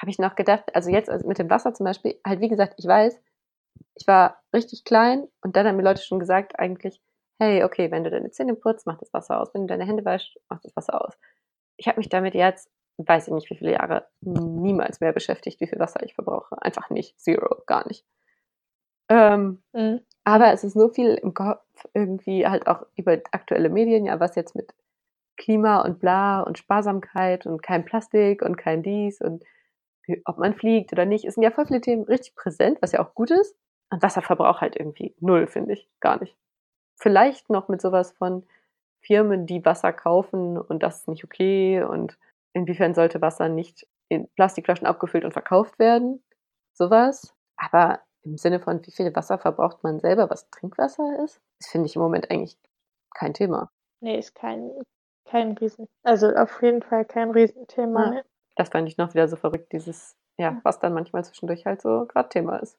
habe 0.00 0.10
ich 0.10 0.18
noch 0.18 0.34
gedacht, 0.36 0.74
also 0.74 0.90
jetzt 0.90 1.10
also 1.10 1.26
mit 1.28 1.38
dem 1.38 1.50
Wasser 1.50 1.74
zum 1.74 1.84
Beispiel, 1.84 2.18
halt 2.26 2.40
wie 2.40 2.48
gesagt, 2.48 2.74
ich 2.78 2.86
weiß, 2.86 3.20
ich 3.94 4.06
war 4.06 4.42
richtig 4.54 4.84
klein 4.84 5.26
und 5.42 5.56
dann 5.56 5.66
haben 5.66 5.76
mir 5.76 5.82
Leute 5.84 6.02
schon 6.02 6.20
gesagt, 6.20 6.58
eigentlich, 6.58 7.00
hey, 7.40 7.64
okay, 7.64 7.90
wenn 7.90 8.04
du 8.04 8.10
deine 8.10 8.30
Zähne 8.30 8.54
putzt, 8.54 8.86
mach 8.86 8.98
das 8.98 9.12
Wasser 9.12 9.40
aus. 9.40 9.52
Wenn 9.54 9.62
du 9.62 9.66
deine 9.68 9.86
Hände 9.86 10.04
wäschst, 10.04 10.38
mach 10.48 10.60
das 10.60 10.74
Wasser 10.76 11.04
aus. 11.04 11.14
Ich 11.76 11.88
habe 11.88 11.98
mich 11.98 12.08
damit 12.08 12.34
jetzt 12.34 12.70
weiß 12.98 13.28
ich 13.28 13.34
nicht, 13.34 13.50
wie 13.50 13.56
viele 13.56 13.72
Jahre 13.72 14.06
niemals 14.20 15.00
mehr 15.00 15.12
beschäftigt, 15.12 15.60
wie 15.60 15.66
viel 15.66 15.78
Wasser 15.78 16.02
ich 16.02 16.14
verbrauche. 16.14 16.60
Einfach 16.60 16.90
nicht. 16.90 17.18
Zero, 17.20 17.62
gar 17.66 17.86
nicht. 17.86 18.04
Ähm, 19.08 19.62
mhm. 19.72 20.00
Aber 20.24 20.52
es 20.52 20.64
ist 20.64 20.74
so 20.74 20.88
viel 20.88 21.14
im 21.14 21.34
Kopf, 21.34 21.64
irgendwie 21.94 22.46
halt 22.46 22.66
auch 22.66 22.86
über 22.96 23.18
aktuelle 23.32 23.68
Medien, 23.68 24.04
ja, 24.06 24.20
was 24.20 24.36
jetzt 24.36 24.54
mit 24.54 24.72
Klima 25.36 25.80
und 25.82 25.98
bla 25.98 26.40
und 26.40 26.58
Sparsamkeit 26.58 27.46
und 27.46 27.62
kein 27.62 27.84
Plastik 27.84 28.42
und 28.42 28.56
kein 28.56 28.82
dies 28.82 29.20
und 29.20 29.42
ob 30.24 30.38
man 30.38 30.54
fliegt 30.54 30.92
oder 30.92 31.04
nicht. 31.04 31.24
Es 31.24 31.34
sind 31.34 31.42
ja 31.42 31.50
voll 31.50 31.66
viele 31.66 31.80
Themen 31.80 32.04
richtig 32.04 32.34
präsent, 32.34 32.78
was 32.80 32.92
ja 32.92 33.00
auch 33.00 33.14
gut 33.14 33.30
ist. 33.30 33.56
Und 33.90 34.02
Wasserverbrauch 34.02 34.60
halt 34.60 34.76
irgendwie 34.76 35.14
null, 35.20 35.46
finde 35.46 35.74
ich. 35.74 35.88
Gar 36.00 36.20
nicht. 36.20 36.36
Vielleicht 36.96 37.50
noch 37.50 37.68
mit 37.68 37.80
sowas 37.80 38.12
von 38.12 38.44
Firmen, 39.00 39.46
die 39.46 39.64
Wasser 39.64 39.92
kaufen 39.92 40.58
und 40.58 40.82
das 40.82 41.00
ist 41.00 41.08
nicht 41.08 41.24
okay 41.24 41.82
und 41.82 42.18
inwiefern 42.52 42.94
sollte 42.94 43.20
Wasser 43.20 43.48
nicht 43.48 43.86
in 44.08 44.28
Plastikflaschen 44.34 44.86
abgefüllt 44.86 45.24
und 45.24 45.32
verkauft 45.32 45.78
werden. 45.78 46.22
Sowas. 46.72 47.34
Aber 47.56 48.00
im 48.22 48.36
Sinne 48.36 48.60
von, 48.60 48.84
wie 48.86 48.92
viel 48.92 49.14
Wasser 49.14 49.38
verbraucht 49.38 49.82
man 49.82 50.00
selber, 50.00 50.30
was 50.30 50.48
Trinkwasser 50.50 51.24
ist, 51.24 51.40
das 51.58 51.70
finde 51.70 51.86
ich 51.86 51.96
im 51.96 52.02
Moment 52.02 52.30
eigentlich 52.30 52.56
kein 53.14 53.34
Thema. 53.34 53.70
Nee, 54.00 54.18
ist 54.18 54.34
kein, 54.34 54.70
kein 55.24 55.52
Riesen. 55.52 55.88
Also 56.02 56.28
auf 56.28 56.62
jeden 56.62 56.82
Fall 56.82 57.04
kein 57.04 57.30
Riesenthema. 57.30 58.14
Ja. 58.14 58.22
Das 58.56 58.68
fand 58.68 58.88
ich 58.88 58.98
noch 58.98 59.14
wieder 59.14 59.28
so 59.28 59.36
verrückt, 59.36 59.72
dieses, 59.72 60.16
ja, 60.38 60.60
was 60.62 60.78
dann 60.78 60.92
manchmal 60.92 61.24
zwischendurch 61.24 61.66
halt 61.66 61.80
so 61.80 62.06
gerade 62.06 62.28
Thema 62.28 62.58
ist. 62.58 62.78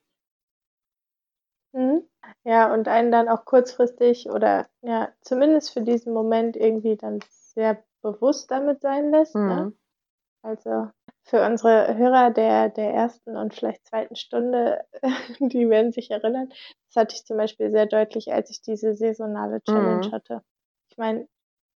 Mhm. 1.73 2.07
Ja, 2.43 2.73
und 2.73 2.87
einen 2.87 3.11
dann 3.11 3.27
auch 3.27 3.45
kurzfristig 3.45 4.29
oder 4.29 4.67
ja, 4.81 5.11
zumindest 5.21 5.73
für 5.73 5.81
diesen 5.81 6.13
Moment 6.13 6.55
irgendwie 6.55 6.95
dann 6.95 7.19
sehr 7.29 7.83
bewusst 8.03 8.51
damit 8.51 8.81
sein 8.81 9.09
lässt. 9.09 9.33
Ne? 9.33 9.41
Mhm. 9.41 9.47
Ne? 9.47 9.73
Also 10.43 10.89
für 11.23 11.43
unsere 11.45 11.95
Hörer 11.97 12.29
der, 12.31 12.69
der 12.69 12.93
ersten 12.93 13.37
und 13.37 13.53
vielleicht 13.53 13.87
zweiten 13.87 14.15
Stunde, 14.15 14.83
die 15.39 15.69
werden 15.69 15.91
sich 15.93 16.11
erinnern, 16.11 16.49
das 16.87 16.95
hatte 17.01 17.15
ich 17.15 17.25
zum 17.25 17.37
Beispiel 17.37 17.71
sehr 17.71 17.85
deutlich, 17.85 18.31
als 18.31 18.51
ich 18.51 18.61
diese 18.61 18.93
saisonale 18.93 19.61
Challenge 19.63 20.07
mhm. 20.07 20.11
hatte. 20.11 20.41
Ich 20.89 20.97
meine, 20.97 21.27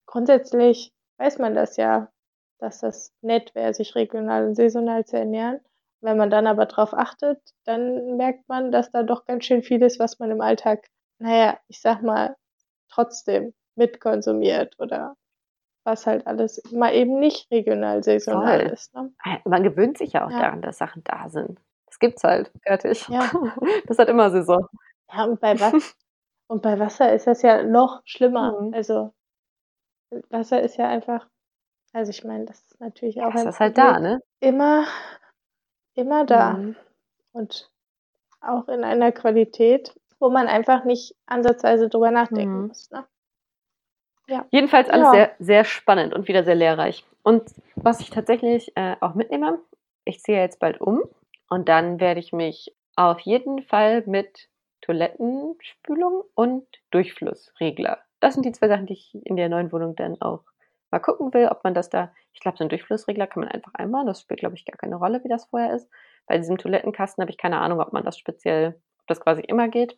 grundsätzlich 0.06 0.94
weiß 1.18 1.40
man 1.40 1.56
das 1.56 1.78
ja, 1.78 2.12
dass 2.60 2.82
das 2.82 3.14
nett 3.22 3.56
wäre, 3.56 3.74
sich 3.74 3.96
regional 3.96 4.46
und 4.46 4.56
saisonal 4.56 5.06
zu 5.06 5.18
ernähren. 5.18 5.62
Wenn 6.02 6.18
man 6.18 6.30
dann 6.30 6.46
aber 6.46 6.66
drauf 6.66 6.94
achtet, 6.94 7.40
dann 7.64 8.18
merkt 8.18 8.48
man, 8.50 8.72
dass 8.72 8.92
da 8.92 9.04
doch 9.04 9.26
ganz 9.26 9.46
schön 9.46 9.64
viel 9.64 9.82
ist, 9.82 10.00
was 10.00 10.20
man 10.20 10.30
im 10.30 10.42
Alltag, 10.42 10.88
naja, 11.20 11.58
ich 11.68 11.82
sag 11.82 12.04
mal, 12.04 12.36
trotzdem 12.90 13.54
mitkonsumiert 13.76 14.78
oder 14.80 15.16
was 15.88 16.06
halt 16.06 16.28
alles 16.28 16.62
mal 16.72 16.94
eben 16.94 17.18
nicht 17.18 17.50
regional 17.50 18.04
saisonal 18.04 18.60
Voll. 18.60 18.74
ist. 18.74 18.94
Ne? 18.94 19.12
Man 19.46 19.64
gewöhnt 19.64 19.98
sich 19.98 20.14
ja 20.14 20.26
auch 20.26 20.32
ja. 20.32 20.42
daran, 20.42 20.62
dass 20.62 20.78
Sachen 20.78 21.02
da 21.06 21.30
sind. 21.30 21.60
Das 21.86 21.98
gibt's 21.98 22.24
halt. 22.24 22.52
Fertig. 22.62 23.08
Ja. 23.08 23.32
Das 23.88 23.98
hat 23.98 24.10
immer 24.10 24.30
Saison. 24.30 24.68
Ja, 25.12 25.24
und 25.24 25.40
bei, 25.40 25.58
Was 25.60 25.96
und 26.48 26.62
bei 26.62 26.78
Wasser 26.78 27.14
ist 27.14 27.26
das 27.26 27.42
ja 27.42 27.64
noch 27.64 28.02
schlimmer. 28.04 28.60
Mhm. 28.62 28.74
Also 28.74 29.14
Wasser 30.30 30.62
ist 30.62 30.76
ja 30.76 30.90
einfach, 30.90 31.26
also 31.94 32.10
ich 32.10 32.24
meine, 32.26 32.46
das 32.46 32.60
ist 32.60 32.80
natürlich 32.82 33.22
auch 33.22 33.32
das 33.32 33.46
ist 33.46 33.60
halt 33.60 33.78
da, 33.78 34.00
ne? 34.00 34.22
Immer, 34.42 34.86
immer 35.94 36.26
da. 36.26 36.54
Mhm. 36.54 36.76
Und 37.32 37.72
auch 38.42 38.68
in 38.68 38.84
einer 38.84 39.14
Qualität, 39.14 39.98
wo 40.20 40.30
man 40.30 40.48
einfach 40.48 40.84
nicht 40.84 41.16
ansatzweise 41.28 41.88
drüber 41.88 42.12
nachdenken 42.12 42.62
mhm. 42.62 42.68
muss. 42.68 42.92
Ne? 42.92 43.06
Ja. 44.28 44.46
Jedenfalls 44.52 44.90
alles 44.90 45.08
ja. 45.08 45.12
sehr, 45.12 45.32
sehr 45.40 45.64
spannend 45.66 46.14
und 46.14 46.28
wieder 46.28 46.44
sehr 46.44 46.56
lehrreich. 46.56 47.06
Und 47.24 47.44
was 47.76 48.00
ich 48.02 48.10
tatsächlich 48.10 48.72
äh, 48.76 48.96
auch 49.00 49.16
mitnehme, 49.16 49.60
ich 50.06 50.22
ziehe 50.22 50.40
jetzt 50.40 50.60
bald 50.60 50.80
um 50.82 51.02
und 51.50 51.70
dann 51.70 52.00
werde 52.00 52.20
ich 52.20 52.34
mich 52.34 52.76
auf 52.96 53.20
jeden 53.22 53.62
Fall 53.64 54.04
mit 54.06 54.50
Toilettenspülung 54.82 56.24
und 56.34 56.66
Durchflussregler. 56.92 58.00
Das 58.20 58.34
sind 58.34 58.46
die 58.46 58.52
zwei 58.52 58.68
Sachen, 58.68 58.86
die 58.86 58.94
ich 58.94 59.16
in 59.26 59.36
der 59.36 59.50
neuen 59.50 59.72
Wohnung 59.72 59.96
dann 59.96 60.22
auch 60.22 60.44
mal 60.92 61.00
gucken 61.00 61.34
will, 61.34 61.48
ob 61.48 61.64
man 61.64 61.74
das 61.74 61.90
da, 61.90 62.14
ich 62.34 62.40
glaube, 62.40 62.58
so 62.58 62.64
einen 62.64 62.70
Durchflussregler 62.70 63.28
kann 63.28 63.44
man 63.44 63.52
einfach 63.52 63.74
einbauen. 63.74 64.08
Das 64.08 64.22
spielt, 64.22 64.40
glaube 64.40 64.56
ich, 64.56 64.66
gar 64.66 64.78
keine 64.78 64.96
Rolle, 64.96 65.24
wie 65.24 65.30
das 65.30 65.46
vorher 65.46 65.74
ist. 65.74 65.90
Bei 66.26 66.38
diesem 66.38 66.58
Toilettenkasten 66.58 67.22
habe 67.22 67.32
ich 67.32 67.38
keine 67.38 67.60
Ahnung, 67.60 67.80
ob 67.80 67.94
man 67.94 68.04
das 68.04 68.18
speziell, 68.18 68.80
ob 69.02 69.08
das 69.08 69.20
quasi 69.20 69.42
immer 69.42 69.68
geht. 69.68 69.98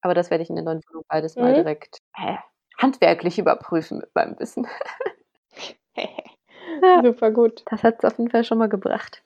Aber 0.00 0.14
das 0.14 0.30
werde 0.30 0.42
ich 0.42 0.50
in 0.50 0.56
der 0.56 0.64
neuen 0.64 0.80
Wohnung 0.88 1.04
beides 1.08 1.36
mhm. 1.36 1.42
mal 1.42 1.54
direkt 1.54 1.98
äh, 2.16 2.36
handwerklich 2.84 3.38
überprüfen 3.38 3.98
mit 3.98 4.14
meinem 4.14 4.38
Wissen. 4.38 4.66
Super 7.02 7.30
gut. 7.30 7.62
Das 7.66 7.82
hat 7.82 7.96
es 7.98 8.04
auf 8.04 8.18
jeden 8.18 8.30
Fall 8.30 8.44
schon 8.44 8.58
mal 8.58 8.68
gebracht. 8.68 9.22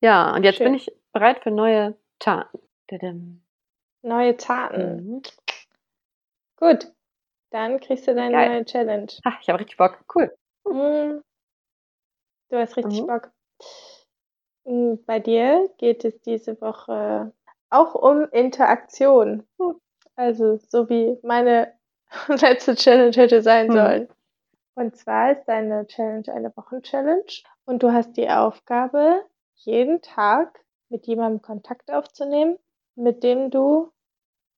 Ja, 0.00 0.34
und 0.34 0.44
jetzt 0.44 0.58
Schön. 0.58 0.66
bin 0.66 0.74
ich 0.74 0.92
bereit 1.12 1.42
für 1.42 1.50
neue 1.50 1.96
Taten. 2.18 2.60
Neue 4.02 4.36
Taten. 4.36 4.96
Mhm. 4.96 5.22
Gut, 6.56 6.92
dann 7.50 7.80
kriegst 7.80 8.06
du 8.06 8.14
deine 8.14 8.32
Geil. 8.32 8.48
neue 8.48 8.64
Challenge. 8.64 9.12
Ach, 9.24 9.40
ich 9.40 9.48
habe 9.48 9.60
richtig 9.60 9.76
Bock. 9.76 10.04
Cool. 10.14 10.34
Mhm. 10.64 11.22
Du 12.50 12.56
hast 12.56 12.76
richtig 12.76 13.02
mhm. 13.02 13.06
Bock. 13.06 13.30
Hm, 14.64 15.04
bei 15.04 15.18
dir 15.18 15.70
geht 15.78 16.04
es 16.04 16.20
diese 16.20 16.60
Woche 16.60 17.32
auch 17.70 17.94
um 17.94 18.28
Interaktion. 18.30 19.46
Also 20.16 20.58
so 20.68 20.88
wie 20.88 21.18
meine 21.22 21.77
letzte 22.28 22.74
Challenge 22.74 23.16
hätte 23.16 23.42
sein 23.42 23.68
hm. 23.68 23.74
sollen. 23.74 24.08
Und 24.74 24.96
zwar 24.96 25.32
ist 25.32 25.44
deine 25.46 25.86
Challenge 25.86 26.32
eine 26.32 26.56
Wochenchallenge 26.56 27.42
und 27.64 27.82
du 27.82 27.92
hast 27.92 28.16
die 28.16 28.30
Aufgabe, 28.30 29.24
jeden 29.56 30.00
Tag 30.02 30.60
mit 30.88 31.06
jemandem 31.06 31.42
Kontakt 31.42 31.90
aufzunehmen, 31.90 32.58
mit 32.94 33.22
dem 33.22 33.50
du 33.50 33.90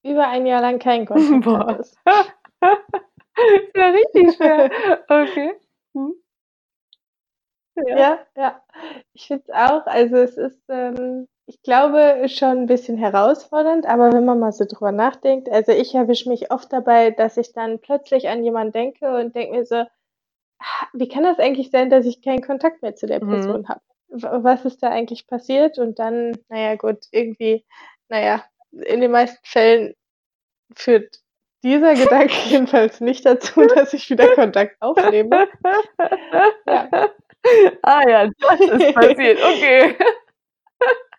über 0.02 0.28
ein 0.28 0.46
Jahr 0.46 0.60
lang 0.60 0.78
keinen 0.78 1.06
Kontakt 1.06 1.44
Boah. 1.44 1.66
hattest. 1.66 1.98
ist 2.04 3.76
ja 3.76 3.86
richtig 3.88 4.36
schwer. 4.36 4.70
Okay. 5.08 5.52
Hm. 5.94 6.14
Ja. 7.76 7.96
ja, 7.96 8.18
ja. 8.36 8.62
Ich 9.14 9.26
finde 9.26 9.44
es 9.46 9.54
auch. 9.54 9.86
Also 9.86 10.16
es 10.16 10.36
ist 10.36 10.62
ähm, 10.68 11.28
ich 11.50 11.62
glaube, 11.62 12.28
schon 12.28 12.58
ein 12.58 12.66
bisschen 12.66 12.96
herausfordernd, 12.96 13.84
aber 13.84 14.12
wenn 14.12 14.24
man 14.24 14.38
mal 14.38 14.52
so 14.52 14.64
drüber 14.64 14.92
nachdenkt, 14.92 15.48
also 15.50 15.72
ich 15.72 15.92
erwische 15.96 16.28
mich 16.28 16.52
oft 16.52 16.72
dabei, 16.72 17.10
dass 17.10 17.36
ich 17.36 17.52
dann 17.52 17.80
plötzlich 17.80 18.28
an 18.28 18.44
jemanden 18.44 18.72
denke 18.72 19.16
und 19.16 19.34
denke 19.34 19.56
mir 19.56 19.66
so, 19.66 19.82
wie 20.92 21.08
kann 21.08 21.24
das 21.24 21.40
eigentlich 21.40 21.72
sein, 21.72 21.90
dass 21.90 22.06
ich 22.06 22.22
keinen 22.22 22.42
Kontakt 22.42 22.82
mehr 22.82 22.94
zu 22.94 23.08
der 23.08 23.24
mhm. 23.24 23.30
Person 23.30 23.60
mhm. 23.62 23.68
habe? 23.68 23.80
Was 24.44 24.64
ist 24.64 24.80
da 24.80 24.90
eigentlich 24.90 25.26
passiert? 25.26 25.78
Und 25.78 25.98
dann, 25.98 26.38
naja, 26.48 26.76
gut, 26.76 27.06
irgendwie, 27.10 27.64
naja, 28.08 28.44
in 28.70 29.00
den 29.00 29.10
meisten 29.10 29.44
Fällen 29.44 29.94
führt 30.76 31.16
dieser 31.64 31.94
Gedanke 31.94 32.34
jedenfalls 32.46 33.00
nicht 33.00 33.26
dazu, 33.26 33.62
dass 33.62 33.92
ich 33.92 34.08
wieder 34.08 34.36
Kontakt 34.36 34.80
aufnehme. 34.80 35.48
Ja. 36.66 37.10
Ah 37.80 38.06
ja, 38.06 38.28
das 38.38 38.60
ist 38.60 38.94
passiert, 38.94 39.38
okay. 39.42 39.96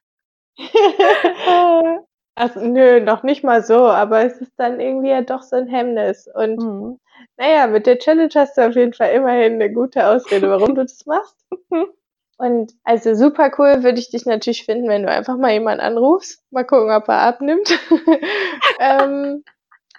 also, 2.35 2.59
nö, 2.59 2.99
noch 2.99 3.23
nicht 3.23 3.43
mal 3.43 3.63
so, 3.63 3.85
aber 3.87 4.25
es 4.25 4.39
ist 4.41 4.53
dann 4.57 4.79
irgendwie 4.79 5.09
ja 5.09 5.21
doch 5.21 5.43
so 5.43 5.55
ein 5.55 5.67
Hemmnis. 5.67 6.27
Und 6.33 6.61
mhm. 6.61 6.99
naja, 7.37 7.67
mit 7.67 7.87
der 7.87 7.99
Challenge 7.99 8.31
hast 8.35 8.57
du 8.57 8.67
auf 8.67 8.75
jeden 8.75 8.93
Fall 8.93 9.13
immerhin 9.13 9.53
eine 9.53 9.71
gute 9.71 10.07
Ausrede, 10.07 10.49
warum 10.49 10.75
du 10.75 10.83
das 10.83 11.05
machst. 11.05 11.37
Und 12.37 12.73
also 12.83 13.13
super 13.13 13.51
cool 13.59 13.83
würde 13.83 13.99
ich 13.99 14.09
dich 14.09 14.25
natürlich 14.25 14.65
finden, 14.65 14.89
wenn 14.89 15.03
du 15.03 15.11
einfach 15.11 15.37
mal 15.37 15.51
jemanden 15.51 15.81
anrufst. 15.81 16.43
Mal 16.49 16.65
gucken, 16.65 16.89
ob 16.89 17.07
er 17.07 17.21
abnimmt. 17.21 17.69
ähm, 18.79 19.43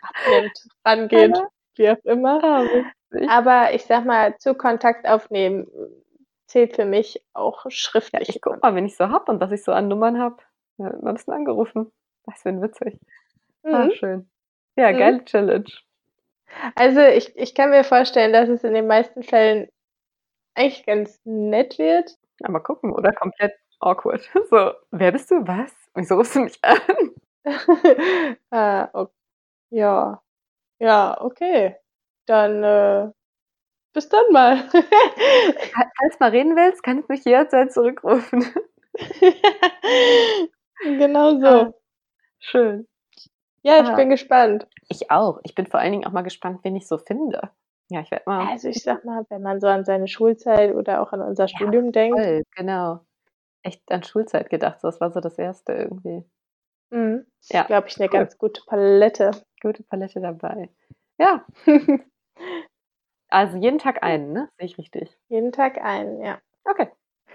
abnimmt, 0.03 0.59
rangeht, 0.85 1.39
wie 1.77 1.91
auch 1.91 2.03
immer. 2.03 2.65
Aber 3.29 3.73
ich 3.75 3.85
sag 3.85 4.05
mal, 4.05 4.37
zu 4.39 4.55
Kontakt 4.55 5.07
aufnehmen 5.07 5.69
zählt 6.53 6.77
für 6.77 6.85
mich 6.85 7.25
auch 7.33 7.65
schriftlich. 7.69 8.29
Ja, 8.29 8.35
ich 8.35 8.41
guck 8.43 8.63
mal, 8.63 8.75
wenn 8.75 8.85
ich 8.85 8.97
so 8.97 9.09
hab 9.09 9.29
und 9.29 9.41
was 9.41 9.53
ich 9.53 9.65
so 9.65 9.73
an 9.73 9.89
Nummern 9.89 10.21
hab. 10.21 10.45
Ja, 10.77 10.85
mal 11.01 11.09
ein 11.09 11.15
bisschen 11.15 11.33
angerufen. 11.33 11.91
Was 12.25 12.43
für 12.43 12.51
ein 12.51 12.63
witzig. 12.63 13.01
Ah, 13.65 13.69
mhm. 13.69 13.75
Ah, 13.75 13.91
schön. 13.95 14.31
Ja, 14.77 14.93
mhm. 14.93 14.99
geile 14.99 15.25
Challenge. 15.25 15.71
Also 16.75 17.01
ich, 17.01 17.35
ich 17.37 17.55
kann 17.55 17.71
mir 17.71 17.85
vorstellen, 17.85 18.35
dass 18.35 18.51
es 18.51 18.63
in 18.65 18.75
den 18.75 18.87
meisten 18.87 19.23
Fällen 19.23 19.69
eigentlich 20.55 20.85
ganz 20.85 21.21
nett 21.25 21.79
wird. 21.79 22.19
Ja, 22.41 22.51
mal 22.51 22.61
gucken, 22.61 22.93
oder? 22.93 23.13
Komplett 23.13 23.55
awkward. 23.81 24.29
So, 24.51 24.73
wer 24.91 25.13
bist 25.13 25.31
du? 25.31 25.47
Was? 25.47 25.73
Wieso 25.95 26.17
rufst 26.17 26.35
du 26.37 26.41
mich 26.41 26.59
an? 26.63 26.77
ah, 28.51 28.91
okay. 28.93 29.13
Ja. 29.71 30.23
Ja, 30.79 31.19
okay. 31.19 31.77
Dann 32.27 32.63
äh, 32.63 33.11
bis 33.93 34.09
dann 34.09 34.25
mal. 34.31 34.57
Falls 34.69 36.19
du 36.19 36.19
mal 36.21 36.31
reden 36.31 36.57
willst, 36.57 36.83
kannst 36.83 37.09
du 37.09 37.13
mich 37.13 37.25
jederzeit 37.25 37.73
zurückrufen. 37.73 38.45
Genau 40.85 41.39
so. 41.39 41.47
Ah, 41.47 41.73
schön. 42.39 42.89
Ja, 43.63 43.81
ich 43.81 43.89
ah. 43.89 43.95
bin 43.95 44.11
gespannt. 44.11 44.67
Ich 44.89 45.11
auch. 45.11 45.41
Ich 45.45 45.55
bin 45.55 45.67
vor 45.67 45.81
allen 45.81 45.93
Dingen 45.93 46.05
auch 46.07 46.13
mal 46.13 46.23
gespannt, 46.23 46.61
wen 46.63 46.77
ich 46.77 46.89
so 46.89 46.99
finde. 46.99 47.51
Ja, 47.89 48.01
ich 48.01 48.11
werde 48.11 48.25
mal. 48.27 48.49
Also 48.49 48.69
ich 48.69 48.83
sag 48.83 49.05
mal, 49.05 49.25
wenn 49.29 49.43
man 49.43 49.61
so 49.61 49.69
an 49.69 49.85
seine 49.85 50.09
Schulzeit 50.09 50.75
oder 50.75 51.01
auch 51.01 51.13
an 51.13 51.21
unser 51.21 51.45
ja, 51.45 51.49
Studium 51.49 51.93
denkt. 51.93 52.19
Voll, 52.19 52.43
genau. 52.57 53.01
Echt 53.63 53.91
an 53.93 54.03
Schulzeit 54.03 54.51
gedacht. 54.51 54.79
Das 54.83 55.01
war 55.01 55.13
so 55.13 55.21
das 55.21 55.39
Erste 55.39 55.73
irgendwie. 55.73 56.25
Mhm. 56.91 57.27
Ja, 57.51 57.65
glaube 57.65 57.89
ich, 57.89 57.99
eine 57.99 58.09
cool. 58.09 58.19
ganz 58.19 58.39
gute 58.39 58.63
Palette. 58.67 59.31
Gute 59.61 59.83
Palette 59.85 60.21
dabei. 60.21 60.71
Ja. 61.19 61.47
Also 63.33 63.57
jeden 63.57 63.79
Tag 63.79 64.03
einen, 64.03 64.33
ne? 64.33 64.49
Sehe 64.59 64.67
ich 64.67 64.79
richtig. 64.79 65.17
Jeden 65.29 65.53
Tag 65.53 65.79
einen, 65.83 66.23
ja. 66.23 66.39
Okay, 66.65 66.89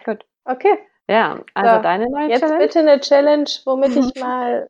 gut. 0.05 0.25
Okay. 0.45 0.77
Ja, 1.09 1.43
also 1.53 1.75
So, 1.77 1.81
deine 1.81 2.09
neue 2.09 2.29
Jetzt 2.29 2.41
Challenge. 2.41 2.59
bitte 2.65 2.79
eine 2.79 2.99
Challenge, 2.99 3.49
womit 3.65 3.95
ich 3.95 4.15
mal 4.21 4.67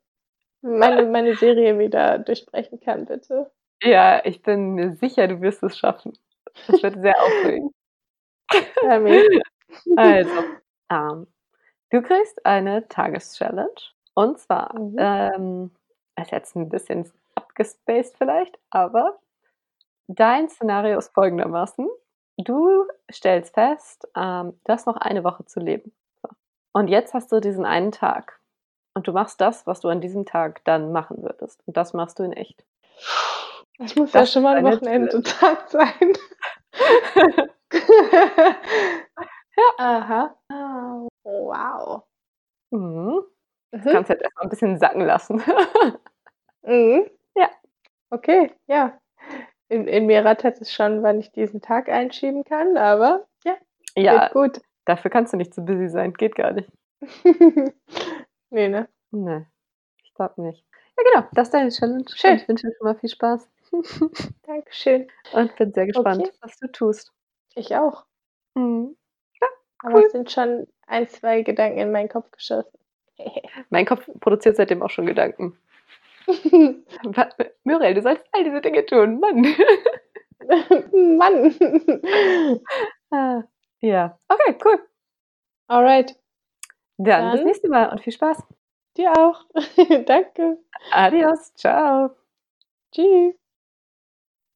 meine, 0.62 1.04
meine 1.06 1.36
Serie 1.36 1.78
wieder 1.78 2.18
durchbrechen 2.18 2.80
kann, 2.80 3.04
bitte. 3.06 3.50
Ja, 3.82 4.24
ich 4.24 4.42
bin 4.42 4.74
mir 4.74 4.92
sicher, 4.96 5.28
du 5.28 5.40
wirst 5.40 5.62
es 5.62 5.78
schaffen. 5.78 6.12
Das 6.66 6.82
wird 6.82 7.00
sehr 7.00 7.14
aufregend. 7.22 7.72
Also, 9.96 10.30
ähm, 10.90 11.26
du 11.90 12.02
kriegst 12.02 12.44
eine 12.46 12.88
Tageschallenge. 12.88 13.70
Und 14.14 14.38
zwar, 14.38 14.74
Mhm. 14.78 14.96
ähm, 14.98 15.70
ist 16.20 16.32
jetzt 16.32 16.56
ein 16.56 16.68
bisschen 16.68 17.10
abgespaced 17.34 18.16
vielleicht, 18.18 18.58
aber 18.70 19.18
dein 20.08 20.48
Szenario 20.48 20.98
ist 20.98 21.12
folgendermaßen. 21.14 21.88
Du 22.38 22.86
stellst 23.10 23.54
fest, 23.54 24.06
ähm, 24.16 24.58
du 24.64 24.72
hast 24.72 24.86
noch 24.86 24.96
eine 24.96 25.24
Woche 25.24 25.44
zu 25.44 25.60
leben. 25.60 25.92
So. 26.22 26.28
Und 26.72 26.88
jetzt 26.88 27.14
hast 27.14 27.30
du 27.32 27.40
diesen 27.40 27.64
einen 27.66 27.92
Tag. 27.92 28.38
Und 28.94 29.06
du 29.08 29.12
machst 29.12 29.40
das, 29.40 29.66
was 29.66 29.80
du 29.80 29.88
an 29.88 30.00
diesem 30.00 30.24
Tag 30.26 30.62
dann 30.64 30.92
machen 30.92 31.22
würdest. 31.22 31.60
Und 31.66 31.76
das 31.76 31.92
machst 31.94 32.18
du 32.18 32.24
in 32.24 32.32
echt. 32.32 32.64
Das 33.78 33.94
muss 33.96 34.12
Das 34.12 34.28
ja 34.30 34.32
schon 34.34 34.42
mal 34.42 34.56
ein 34.56 34.64
Wochenendtag 34.64 35.68
sein. 35.70 36.12
Aha. 39.78 40.34
Oh, 40.50 41.08
wow. 41.24 42.02
mhm. 42.70 43.22
Mhm. 43.72 43.82
Kannst 43.84 44.10
jetzt 44.10 44.22
erstmal 44.22 44.44
ein 44.46 44.50
bisschen 44.50 44.78
sacken 44.78 45.02
lassen. 45.02 45.42
Mhm. 46.64 47.10
Ja. 47.36 47.50
Okay, 48.10 48.54
ja. 48.68 49.00
In, 49.68 49.86
in 49.86 50.06
mir 50.06 50.24
rattert 50.24 50.60
es 50.60 50.72
schon, 50.72 51.02
wann 51.02 51.20
ich 51.20 51.30
diesen 51.32 51.60
Tag 51.60 51.88
einschieben 51.88 52.44
kann, 52.44 52.76
aber 52.76 53.26
ja, 53.44 53.56
ja, 53.96 54.24
geht 54.24 54.32
gut. 54.32 54.60
dafür 54.86 55.10
kannst 55.10 55.32
du 55.32 55.36
nicht 55.36 55.52
zu 55.54 55.62
busy 55.64 55.88
sein. 55.88 56.12
Geht 56.14 56.34
gar 56.36 56.52
nicht. 56.52 56.70
nee, 58.50 58.68
ne? 58.68 58.88
Nee, 59.10 59.46
ich 60.02 60.14
glaube 60.14 60.40
nicht. 60.42 60.64
Ja, 60.96 61.04
genau, 61.12 61.28
das 61.32 61.48
ist 61.48 61.54
deine 61.54 61.70
Challenge. 61.70 62.04
Schön. 62.14 62.32
Und 62.32 62.40
Ich 62.42 62.48
wünsche 62.48 62.66
dir 62.66 62.74
schon 62.76 62.84
mal 62.86 62.96
viel 62.98 63.08
Spaß. 63.10 63.48
Dankeschön. 64.46 65.08
Und 65.32 65.54
bin 65.56 65.72
sehr 65.72 65.86
gespannt, 65.86 66.22
Okay. 66.22 66.32
was 66.40 66.56
du 66.58 66.68
tust. 66.72 67.12
Ich 67.54 67.76
auch. 67.76 68.04
Mhm. 68.54 68.96
Aber 69.80 69.94
Cool. 69.98 70.04
es 70.06 70.12
sind 70.12 70.30
schon 70.32 70.66
ein, 70.88 71.08
zwei 71.08 71.42
Gedanken 71.42 71.78
in 71.78 71.92
meinen 71.92 72.08
Kopf 72.08 72.30
geschossen. 72.32 72.76
Mein 73.70 73.86
Kopf 73.86 74.08
produziert 74.20 74.56
seitdem 74.56 74.82
auch 74.82 74.90
schon 74.90 75.06
Gedanken. 75.06 75.56
Muriel, 77.64 77.94
du 77.94 78.02
sollst 78.02 78.24
all 78.32 78.44
diese 78.44 78.60
Dinge 78.60 78.84
tun. 78.86 79.20
Mann. 79.20 79.42
Mann. 81.18 82.60
Ah, 83.10 83.42
ja, 83.80 84.18
okay, 84.28 84.58
cool. 84.62 84.78
Alright. 85.66 86.14
Dann, 86.98 87.30
bis 87.30 87.40
Dann- 87.40 87.46
nächste 87.46 87.68
Mal 87.70 87.88
und 87.88 88.02
viel 88.02 88.12
Spaß. 88.12 88.36
Dir 88.98 89.12
auch. 89.18 89.46
Danke. 90.04 90.58
Adios, 90.90 91.54
ciao. 91.54 92.10
Tschüss. 92.92 93.34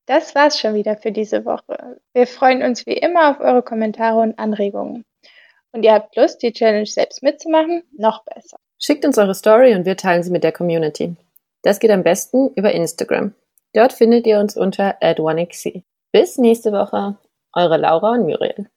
Das 0.05 0.35
war's 0.35 0.61
schon 0.61 0.75
wieder 0.75 0.97
für 0.99 1.13
diese 1.13 1.47
Woche. 1.47 2.01
Wir 2.13 2.27
freuen 2.27 2.63
uns 2.63 2.85
wie 2.85 2.93
immer 2.93 3.31
auf 3.31 3.41
eure 3.41 3.63
Kommentare 3.63 4.21
und 4.21 4.39
Anregungen. 4.39 5.07
Und 5.71 5.85
ihr 5.85 5.95
habt 5.95 6.15
Lust, 6.17 6.43
die 6.43 6.53
Challenge 6.53 6.85
selbst 6.85 7.23
mitzumachen? 7.23 7.85
Noch 7.97 8.25
besser. 8.25 8.59
Schickt 8.79 9.07
uns 9.07 9.17
eure 9.17 9.35
Story 9.35 9.75
und 9.75 9.87
wir 9.87 9.97
teilen 9.97 10.23
sie 10.23 10.31
mit 10.31 10.45
der 10.45 10.53
Community. 10.53 11.17
Das 11.63 11.79
geht 11.79 11.91
am 11.91 12.03
besten 12.03 12.51
über 12.55 12.73
Instagram. 12.73 13.35
Dort 13.73 13.93
findet 13.93 14.27
ihr 14.27 14.39
uns 14.39 14.57
unter 14.57 15.01
1xc. 15.01 15.83
Bis 16.13 16.37
nächste 16.37 16.73
Woche, 16.73 17.17
eure 17.55 17.79
Laura 17.79 18.13
und 18.13 18.27
Muriel. 18.27 18.69